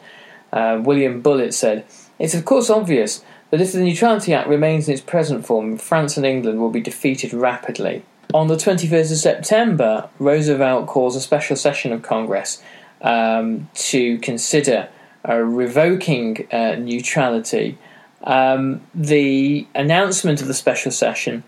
Uh, 0.52 0.82
William 0.84 1.22
Bullitt 1.22 1.54
said, 1.54 1.86
"It's 2.18 2.34
of 2.34 2.46
course 2.46 2.70
obvious." 2.70 3.24
That 3.52 3.62
if 3.62 3.72
the 3.72 3.80
Neutrality 3.80 4.32
Act 4.32 4.48
remains 4.48 4.88
in 4.88 4.94
its 4.94 5.02
present 5.02 5.44
form, 5.44 5.78
France 5.80 6.18
and 6.18 6.26
England 6.26 6.60
will 6.60 6.70
be 6.70 6.82
defeated 6.82 7.34
rapidly. 7.34 8.04
On 8.32 8.48
the 8.48 8.56
21st 8.56 9.12
of 9.12 9.18
September, 9.18 10.08
Roosevelt 10.20 10.86
calls 10.86 11.16
a 11.16 11.20
special 11.20 11.56
session 11.56 11.92
of 11.92 12.04
Congress 12.04 12.62
um, 13.02 13.68
to 13.74 14.20
consider 14.20 14.88
revoking 15.36 16.48
uh, 16.52 16.76
neutrality 16.76 17.78
Um, 18.24 18.82
the 18.94 19.66
announcement 19.76 20.42
of 20.42 20.48
the 20.48 20.54
special 20.54 20.92
session 20.92 21.44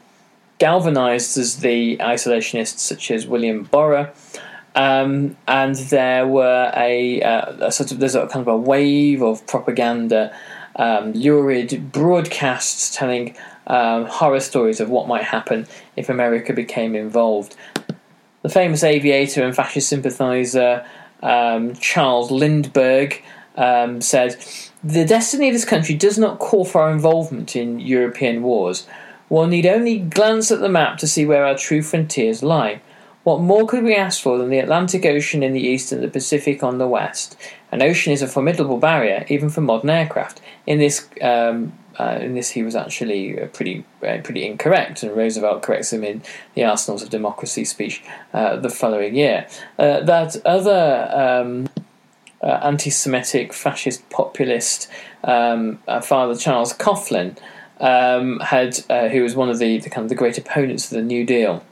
galvanized 0.58 1.38
as 1.38 1.58
the 1.58 1.98
isolationists 1.98 2.80
such 2.80 3.12
as 3.12 3.28
William 3.28 3.64
Borah. 3.64 4.14
Um, 4.76 5.36
and 5.48 5.76
there 5.76 6.26
were 6.28 6.72
a, 6.76 7.22
uh, 7.22 7.68
a, 7.68 7.72
sort 7.72 7.92
of 7.92 8.00
there's 8.00 8.16
a 8.16 8.28
kind 8.28 8.42
of 8.42 8.48
a 8.48 8.56
wave 8.56 9.22
of 9.22 9.46
propaganda, 9.48 10.34
um, 10.76 11.14
lurid 11.14 11.92
broadcasts 11.92 12.96
telling 12.96 13.36
um, 13.68 14.06
horror 14.06 14.40
stories 14.40 14.80
of 14.80 14.90
what 14.90 15.08
might 15.08 15.24
happen 15.24 15.68
if 15.98 16.10
America 16.10 16.54
became 16.54 16.96
involved. 16.96 17.56
The 18.44 18.50
famous 18.50 18.84
aviator 18.84 19.44
and 19.44 19.56
fascist 19.56 19.90
sympathizer 19.90 20.86
um, 21.22 21.74
Charles 21.76 22.32
Lindbergh 22.32 23.22
um, 23.56 24.02
said, 24.02 24.38
"The 24.84 25.06
destiny 25.06 25.48
of 25.50 25.54
this 25.54 25.66
country 25.66 25.96
does 25.96 26.18
not 26.18 26.40
call 26.40 26.66
for 26.66 26.82
our 26.82 26.92
involvement 26.92 27.56
in 27.56 27.80
European 27.80 28.44
wars." 28.44 28.88
One 29.30 29.52
need 29.52 29.66
only 29.66 29.98
glance 29.98 30.52
at 30.52 30.60
the 30.60 30.68
map 30.68 30.98
to 30.98 31.08
see 31.08 31.26
where 31.26 31.46
our 31.46 31.56
true 31.56 31.82
frontiers 31.82 32.44
lie. 32.44 32.82
What 33.24 33.40
more 33.40 33.68
could 33.68 33.84
we 33.84 33.96
ask 33.96 34.22
for 34.22 34.38
than 34.38 34.50
the 34.50 34.58
Atlantic 34.58 35.06
Ocean 35.06 35.44
in 35.44 35.54
the 35.54 35.62
east 35.62 35.92
and 35.92 36.02
the 36.02 36.08
Pacific 36.08 36.64
on 36.64 36.80
the 36.80 36.88
west? 36.88 37.38
An 37.72 37.82
ocean 37.82 38.12
is 38.12 38.22
a 38.22 38.28
formidable 38.28 38.78
barrier, 38.78 39.26
even 39.30 39.50
for 39.50 39.62
modern 39.62 39.90
aircraft. 39.90 40.42
In 40.66 40.80
this, 40.80 41.08
um, 41.22 41.72
uh, 42.00 42.18
in 42.20 42.34
this, 42.34 42.50
he 42.50 42.64
was 42.64 42.76
actually 42.76 43.40
uh, 43.40 43.46
pretty, 43.48 43.86
uh, 44.06 44.18
pretty 44.24 44.46
incorrect, 44.46 45.04
and 45.04 45.16
Roosevelt 45.16 45.62
corrects 45.62 45.94
him 45.94 46.04
in 46.04 46.24
the 46.56 46.64
Arsenals 46.64 47.04
of 47.04 47.10
Democracy 47.10 47.64
speech 47.64 48.04
uh, 48.34 48.56
the 48.56 48.70
following 48.70 49.16
year. 49.16 49.48
Uh, 49.78 50.02
that 50.02 50.36
other 50.46 51.10
um, 51.14 51.70
uh, 52.44 52.60
anti-Semitic, 52.64 53.54
fascist, 53.54 54.10
populist 54.10 54.90
um, 55.24 55.80
Father 56.02 56.36
Charles 56.36 56.74
Coughlin 56.74 57.38
um, 57.80 58.40
had, 58.40 58.80
uh, 58.90 59.10
who 59.10 59.24
was 59.24 59.36
one 59.36 59.50
of 59.50 59.60
the, 59.60 59.80
the, 59.80 59.90
kind 59.90 60.04
of 60.04 60.10
the 60.10 60.16
great 60.16 60.38
opponents 60.38 60.92
of 60.92 60.98
the 60.98 61.04
New 61.04 61.26
Deal. 61.26 61.64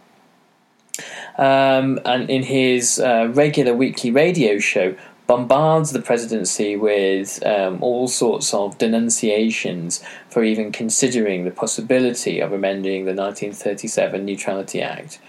Um, 1.37 1.99
and 2.03 2.29
in 2.29 2.43
his 2.43 2.99
uh, 2.99 3.31
regular 3.33 3.73
weekly 3.73 4.11
radio 4.11 4.59
show, 4.59 4.95
bombards 5.27 5.91
the 5.91 6.01
presidency 6.01 6.75
with 6.75 7.45
um, 7.45 7.81
all 7.83 8.07
sorts 8.07 8.53
of 8.53 8.77
denunciations 8.79 10.03
for 10.27 10.43
even 10.43 10.71
considering 10.71 11.45
the 11.45 11.51
possibility 11.51 12.39
of 12.39 12.51
amending 12.51 13.05
the 13.05 13.13
1937 13.13 14.25
Neutrality 14.25 14.81
Act. 14.81 15.19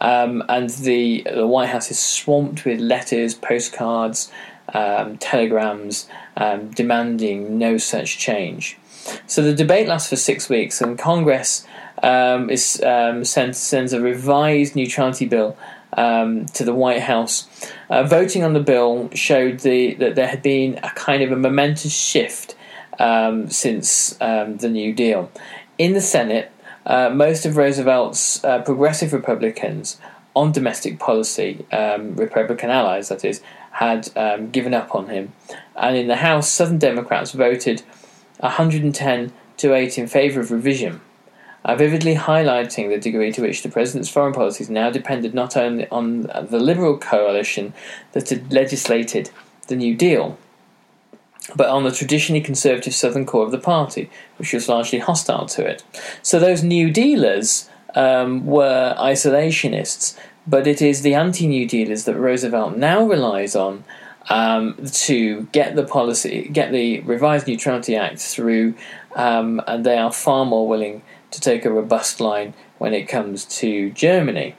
Um, 0.00 0.44
and 0.48 0.68
the, 0.70 1.26
the 1.34 1.46
White 1.46 1.70
House 1.70 1.90
is 1.90 1.98
swamped 1.98 2.64
with 2.64 2.78
letters, 2.78 3.34
postcards, 3.34 4.30
um, 4.74 5.18
telegrams 5.18 6.08
um, 6.36 6.70
demanding 6.70 7.58
no 7.58 7.78
such 7.78 8.18
change. 8.18 8.78
So 9.26 9.42
the 9.42 9.54
debate 9.54 9.88
lasts 9.88 10.10
for 10.10 10.16
six 10.16 10.48
weeks, 10.48 10.80
and 10.80 10.98
Congress 10.98 11.66
um, 12.02 12.50
is 12.50 12.82
um, 12.82 13.24
sends, 13.24 13.58
sends 13.58 13.92
a 13.92 14.00
revised 14.00 14.76
neutrality 14.76 15.26
bill 15.26 15.56
um, 15.96 16.46
to 16.46 16.64
the 16.64 16.74
White 16.74 17.02
House. 17.02 17.48
Uh, 17.88 18.02
voting 18.04 18.44
on 18.44 18.52
the 18.52 18.60
bill 18.60 19.10
showed 19.14 19.60
the, 19.60 19.94
that 19.94 20.14
there 20.14 20.28
had 20.28 20.42
been 20.42 20.78
a 20.82 20.90
kind 20.90 21.22
of 21.22 21.32
a 21.32 21.36
momentous 21.36 21.92
shift 21.92 22.54
um, 22.98 23.48
since 23.48 24.20
um, 24.20 24.58
the 24.58 24.68
New 24.68 24.92
Deal. 24.92 25.30
In 25.78 25.94
the 25.94 26.00
Senate, 26.00 26.52
uh, 26.84 27.10
most 27.10 27.46
of 27.46 27.56
Roosevelt's 27.56 28.42
uh, 28.44 28.62
progressive 28.62 29.12
Republicans 29.12 29.98
on 30.34 30.52
domestic 30.52 30.98
policy, 30.98 31.66
um, 31.72 32.14
Republican 32.16 32.70
allies 32.70 33.08
that 33.08 33.24
is, 33.24 33.42
had 33.78 34.08
given 34.50 34.74
up 34.74 34.92
on 34.92 35.08
him. 35.08 35.32
And 35.76 35.96
in 35.96 36.08
the 36.08 36.16
House, 36.16 36.50
Southern 36.50 36.78
Democrats 36.78 37.30
voted 37.30 37.82
110 38.40 39.32
to 39.58 39.74
8 39.74 39.98
in 39.98 40.08
favour 40.08 40.40
of 40.40 40.50
revision, 40.50 41.00
uh, 41.64 41.76
vividly 41.76 42.16
highlighting 42.16 42.88
the 42.88 42.98
degree 42.98 43.30
to 43.30 43.42
which 43.42 43.62
the 43.62 43.68
President's 43.68 44.08
foreign 44.08 44.32
policies 44.32 44.68
now 44.68 44.90
depended 44.90 45.32
not 45.32 45.56
only 45.56 45.88
on 45.90 46.22
the 46.22 46.58
Liberal 46.58 46.98
coalition 46.98 47.72
that 48.12 48.28
had 48.30 48.52
legislated 48.52 49.30
the 49.68 49.76
New 49.76 49.94
Deal, 49.94 50.36
but 51.54 51.68
on 51.68 51.84
the 51.84 51.92
traditionally 51.92 52.40
conservative 52.40 52.94
southern 52.94 53.26
core 53.26 53.44
of 53.44 53.52
the 53.52 53.58
party, 53.58 54.10
which 54.38 54.52
was 54.52 54.68
largely 54.68 54.98
hostile 54.98 55.46
to 55.46 55.64
it. 55.64 55.84
So 56.20 56.40
those 56.40 56.64
New 56.64 56.90
Dealers 56.90 57.70
um, 57.94 58.44
were 58.44 58.96
isolationists, 58.98 60.18
but 60.48 60.66
it 60.66 60.80
is 60.80 61.02
the 61.02 61.14
anti 61.14 61.46
New 61.46 61.68
Dealers 61.68 62.04
that 62.04 62.16
Roosevelt 62.16 62.76
now 62.76 63.06
relies 63.06 63.54
on 63.54 63.84
um, 64.30 64.76
to 64.92 65.42
get 65.52 65.76
the 65.76 65.84
policy, 65.84 66.48
get 66.48 66.72
the 66.72 67.00
revised 67.00 67.46
Neutrality 67.46 67.96
Act 67.96 68.18
through, 68.18 68.74
um, 69.14 69.60
and 69.66 69.84
they 69.84 69.98
are 69.98 70.12
far 70.12 70.44
more 70.44 70.66
willing 70.66 71.02
to 71.30 71.40
take 71.40 71.64
a 71.64 71.70
robust 71.70 72.20
line 72.20 72.54
when 72.78 72.94
it 72.94 73.08
comes 73.08 73.44
to 73.44 73.90
Germany. 73.90 74.54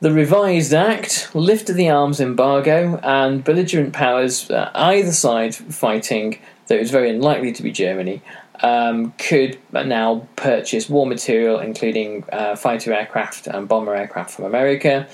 The 0.00 0.12
revised 0.12 0.72
act 0.72 1.34
lifted 1.34 1.74
the 1.74 1.88
arms 1.88 2.20
embargo, 2.20 3.00
and 3.02 3.42
belligerent 3.42 3.92
powers, 3.92 4.50
uh, 4.50 4.70
either 4.74 5.12
side 5.12 5.54
fighting, 5.54 6.38
though 6.66 6.76
it 6.76 6.80
was 6.80 6.90
very 6.90 7.10
unlikely 7.10 7.52
to 7.52 7.62
be 7.62 7.72
Germany, 7.72 8.22
um, 8.60 9.12
could 9.18 9.58
now 9.72 10.26
purchase 10.36 10.88
war 10.88 11.06
material, 11.06 11.60
including 11.60 12.24
uh, 12.32 12.56
fighter 12.56 12.92
aircraft 12.92 13.46
and 13.46 13.68
bomber 13.68 13.94
aircraft 13.94 14.30
from 14.30 14.44
America. 14.44 15.08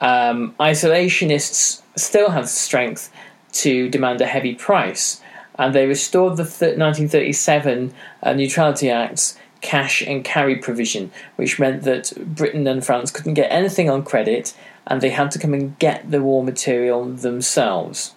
Um, 0.00 0.54
isolationists 0.60 1.82
still 1.96 2.30
have 2.30 2.48
strength 2.48 3.12
to 3.52 3.88
demand 3.88 4.20
a 4.20 4.26
heavy 4.26 4.54
price, 4.54 5.20
and 5.56 5.74
they 5.74 5.86
restored 5.86 6.36
the 6.36 6.44
th- 6.44 6.78
1937 6.78 7.94
uh, 8.22 8.32
Neutrality 8.32 8.90
Act's 8.90 9.38
cash 9.60 10.02
and 10.02 10.24
carry 10.24 10.56
provision, 10.56 11.10
which 11.36 11.58
meant 11.58 11.82
that 11.84 12.12
Britain 12.34 12.66
and 12.66 12.84
France 12.84 13.10
couldn't 13.10 13.34
get 13.34 13.50
anything 13.50 13.88
on 13.88 14.04
credit 14.04 14.54
and 14.86 15.00
they 15.00 15.10
had 15.10 15.30
to 15.30 15.38
come 15.38 15.54
and 15.54 15.78
get 15.78 16.10
the 16.10 16.22
war 16.22 16.44
material 16.44 17.04
themselves. 17.06 18.14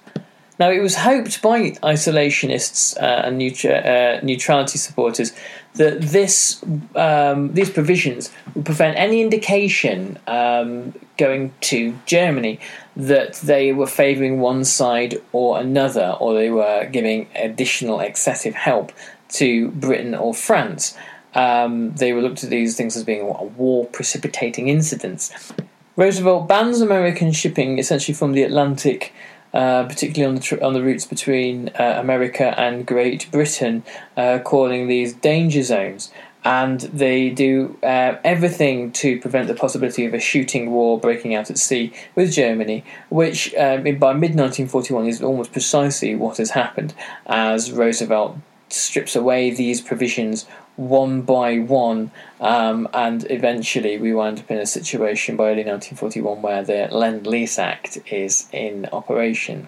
Now, 0.59 0.71
it 0.71 0.79
was 0.79 0.95
hoped 0.95 1.41
by 1.41 1.71
isolationists 1.83 2.97
uh, 2.97 3.27
and 3.27 3.35
uh, 3.65 4.19
neutrality 4.23 4.77
supporters 4.77 5.31
that 5.75 6.01
this 6.01 6.63
um, 6.95 7.53
these 7.53 7.69
provisions 7.69 8.31
would 8.55 8.65
prevent 8.65 8.97
any 8.97 9.21
indication 9.21 10.17
um, 10.25 10.95
going 11.17 11.53
to 11.61 11.97
Germany 12.07 12.59
that 12.95 13.35
they 13.35 13.71
were 13.71 13.85
favouring 13.85 14.39
one 14.39 14.63
side 14.63 15.21
or 15.31 15.59
another, 15.59 16.17
or 16.19 16.33
they 16.33 16.49
were 16.49 16.89
giving 16.91 17.27
additional 17.35 17.99
excessive 17.99 18.55
help 18.55 18.91
to 19.29 19.69
Britain 19.71 20.15
or 20.15 20.33
France. 20.33 20.97
Um, 21.35 21.93
they 21.93 22.13
were 22.13 22.21
looked 22.21 22.43
at 22.43 22.49
these 22.49 22.75
things 22.75 22.97
as 22.97 23.03
being 23.03 23.27
war 23.55 23.85
precipitating 23.85 24.69
incidents. 24.69 25.53
Roosevelt 25.95 26.47
bans 26.47 26.81
American 26.81 27.31
shipping 27.31 27.77
essentially 27.77 28.15
from 28.15 28.31
the 28.31 28.43
Atlantic 28.43 29.13
uh, 29.53 29.85
particularly 29.85 30.27
on 30.27 30.35
the 30.35 30.41
tr- 30.41 30.63
on 30.63 30.73
the 30.73 30.83
routes 30.83 31.05
between 31.05 31.69
uh, 31.79 31.95
America 31.97 32.59
and 32.59 32.85
Great 32.85 33.29
Britain, 33.31 33.83
uh, 34.15 34.39
calling 34.39 34.87
these 34.87 35.13
danger 35.13 35.63
zones. 35.63 36.11
And 36.43 36.81
they 36.81 37.29
do 37.29 37.77
uh, 37.83 38.15
everything 38.23 38.93
to 38.93 39.19
prevent 39.19 39.49
the 39.49 39.53
possibility 39.53 40.05
of 40.05 40.13
a 40.13 40.19
shooting 40.19 40.71
war 40.71 40.97
breaking 40.97 41.35
out 41.35 41.49
at 41.49 41.57
sea 41.57 41.91
with 42.15 42.31
Germany, 42.31 42.85
which 43.09 43.53
um, 43.55 43.83
by 43.83 44.13
mid 44.13 44.35
1941 44.35 45.07
is 45.07 45.21
almost 45.21 45.51
precisely 45.51 46.15
what 46.15 46.37
has 46.37 46.51
happened 46.51 46.93
as 47.25 47.71
Roosevelt 47.71 48.37
strips 48.69 49.15
away 49.15 49.49
these 49.51 49.81
provisions 49.81 50.45
one 50.77 51.23
by 51.23 51.57
one, 51.57 52.11
um, 52.39 52.87
and 52.93 53.29
eventually 53.31 53.97
we 53.97 54.13
wind 54.13 54.39
up 54.39 54.51
in 54.51 54.59
a 54.59 54.65
situation 54.65 55.35
by 55.35 55.45
early 55.45 55.63
1941 55.63 56.41
where 56.41 56.63
the 56.63 56.87
Lend 56.91 57.25
Lease 57.25 57.57
Act 57.57 57.97
is 58.11 58.47
in 58.51 58.87
operation. 58.93 59.67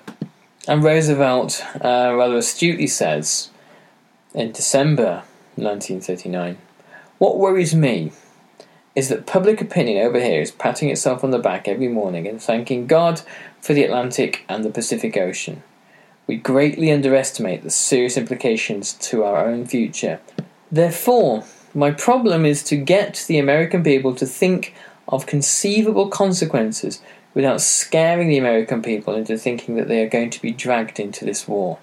And 0.67 0.83
Roosevelt 0.83 1.63
uh, 1.83 2.13
rather 2.15 2.37
astutely 2.37 2.87
says 2.87 3.49
in 4.35 4.51
December 4.51 5.23
1939 5.55 6.57
What 7.17 7.39
worries 7.39 7.73
me 7.73 8.11
is 8.95 9.09
that 9.09 9.25
public 9.25 9.61
opinion 9.61 10.05
over 10.05 10.19
here 10.19 10.41
is 10.41 10.51
patting 10.51 10.89
itself 10.89 11.23
on 11.23 11.31
the 11.31 11.39
back 11.39 11.67
every 11.67 11.87
morning 11.87 12.27
and 12.27 12.41
thanking 12.41 12.85
God 12.85 13.21
for 13.61 13.73
the 13.73 13.83
Atlantic 13.83 14.43
and 14.47 14.63
the 14.63 14.69
Pacific 14.69 15.17
Ocean. 15.17 15.63
We 16.29 16.35
greatly 16.35 16.91
underestimate 16.91 17.63
the 17.63 17.71
serious 17.71 18.15
implications 18.15 18.93
to 19.09 19.23
our 19.23 19.47
own 19.47 19.65
future 19.65 20.19
Therefore, 20.71 21.43
my 21.73 21.89
problem 21.89 22.45
is 22.45 22.61
to 22.65 22.75
get 22.75 23.25
the 23.27 23.39
American 23.39 23.81
people 23.81 24.13
to 24.13 24.27
think 24.27 24.75
of 25.07 25.25
conceivable 25.25 26.07
consequences 26.07 27.01
without 27.33 27.61
scaring 27.61 28.27
the 28.29 28.37
American 28.37 28.83
people 28.83 29.15
into 29.15 29.39
thinking 29.39 29.75
that 29.77 29.87
they 29.87 30.03
are 30.03 30.07
going 30.07 30.29
to 30.29 30.39
be 30.39 30.51
dragged 30.51 30.99
into 30.99 31.25
this 31.25 31.47
war. 31.47 31.79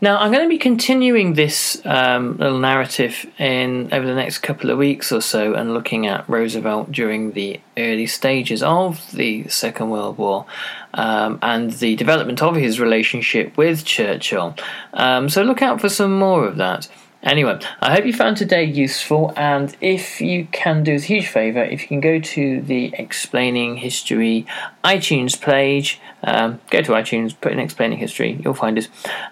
Now, 0.00 0.18
I'm 0.18 0.30
going 0.30 0.44
to 0.44 0.48
be 0.48 0.58
continuing 0.58 1.34
this 1.34 1.82
um, 1.84 2.36
little 2.36 2.60
narrative 2.60 3.26
in 3.36 3.92
over 3.92 4.06
the 4.06 4.14
next 4.14 4.38
couple 4.38 4.70
of 4.70 4.78
weeks 4.78 5.10
or 5.10 5.20
so, 5.20 5.54
and 5.54 5.74
looking 5.74 6.06
at 6.06 6.28
Roosevelt 6.28 6.92
during 6.92 7.32
the 7.32 7.60
early 7.76 8.06
stages 8.06 8.62
of 8.62 9.10
the 9.10 9.48
Second 9.48 9.90
World 9.90 10.16
War 10.16 10.46
um, 10.94 11.40
and 11.42 11.72
the 11.72 11.96
development 11.96 12.40
of 12.42 12.54
his 12.54 12.78
relationship 12.78 13.56
with 13.56 13.84
Churchill. 13.84 14.54
Um, 14.92 15.28
so 15.28 15.42
look 15.42 15.62
out 15.62 15.80
for 15.80 15.88
some 15.88 16.16
more 16.16 16.46
of 16.46 16.56
that. 16.58 16.88
Anyway, 17.22 17.58
I 17.80 17.94
hope 17.94 18.06
you 18.06 18.12
found 18.12 18.36
today 18.36 18.62
useful, 18.62 19.32
and 19.36 19.76
if 19.80 20.20
you 20.20 20.46
can 20.52 20.84
do 20.84 20.94
us 20.94 21.02
a 21.02 21.06
huge 21.06 21.26
favour, 21.26 21.64
if 21.64 21.82
you 21.82 21.88
can 21.88 22.00
go 22.00 22.20
to 22.20 22.60
the 22.60 22.94
Explaining 22.96 23.76
History 23.76 24.46
iTunes 24.84 25.40
page, 25.40 26.00
um, 26.22 26.60
go 26.70 26.80
to 26.80 26.92
iTunes, 26.92 27.34
put 27.40 27.50
in 27.50 27.58
Explaining 27.58 27.98
History, 27.98 28.40
you'll 28.44 28.54
find 28.54 28.78
us, 28.78 28.88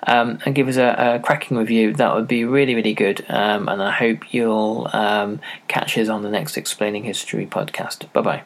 um, 0.09 0.41
and 0.45 0.55
give 0.55 0.67
us 0.67 0.77
a, 0.77 1.15
a, 1.17 1.21
cracking 1.21 1.57
review. 1.57 1.93
That 1.93 2.13
would 2.15 2.27
be 2.27 2.45
really, 2.45 2.75
really 2.75 2.95
good, 2.95 3.25
um, 3.29 3.69
and 3.69 3.81
I 3.81 3.93
hope 3.93 4.35
you'll 4.35 4.91
um, 4.93 5.41
catch 5.69 5.97
us 5.97 6.09
on 6.09 6.23
the 6.23 6.31
next 6.31 6.57
Explaining 6.57 7.05
History 7.05 7.47
podcast. 7.47 8.13
Bye 8.13 8.21
bye. 8.21 8.43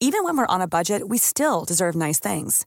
Even 0.00 0.24
when 0.24 0.36
we're 0.36 0.46
on 0.46 0.60
a 0.60 0.68
budget, 0.68 1.08
we 1.08 1.16
still 1.18 1.64
deserve 1.64 1.96
nice 1.96 2.20
things. 2.20 2.66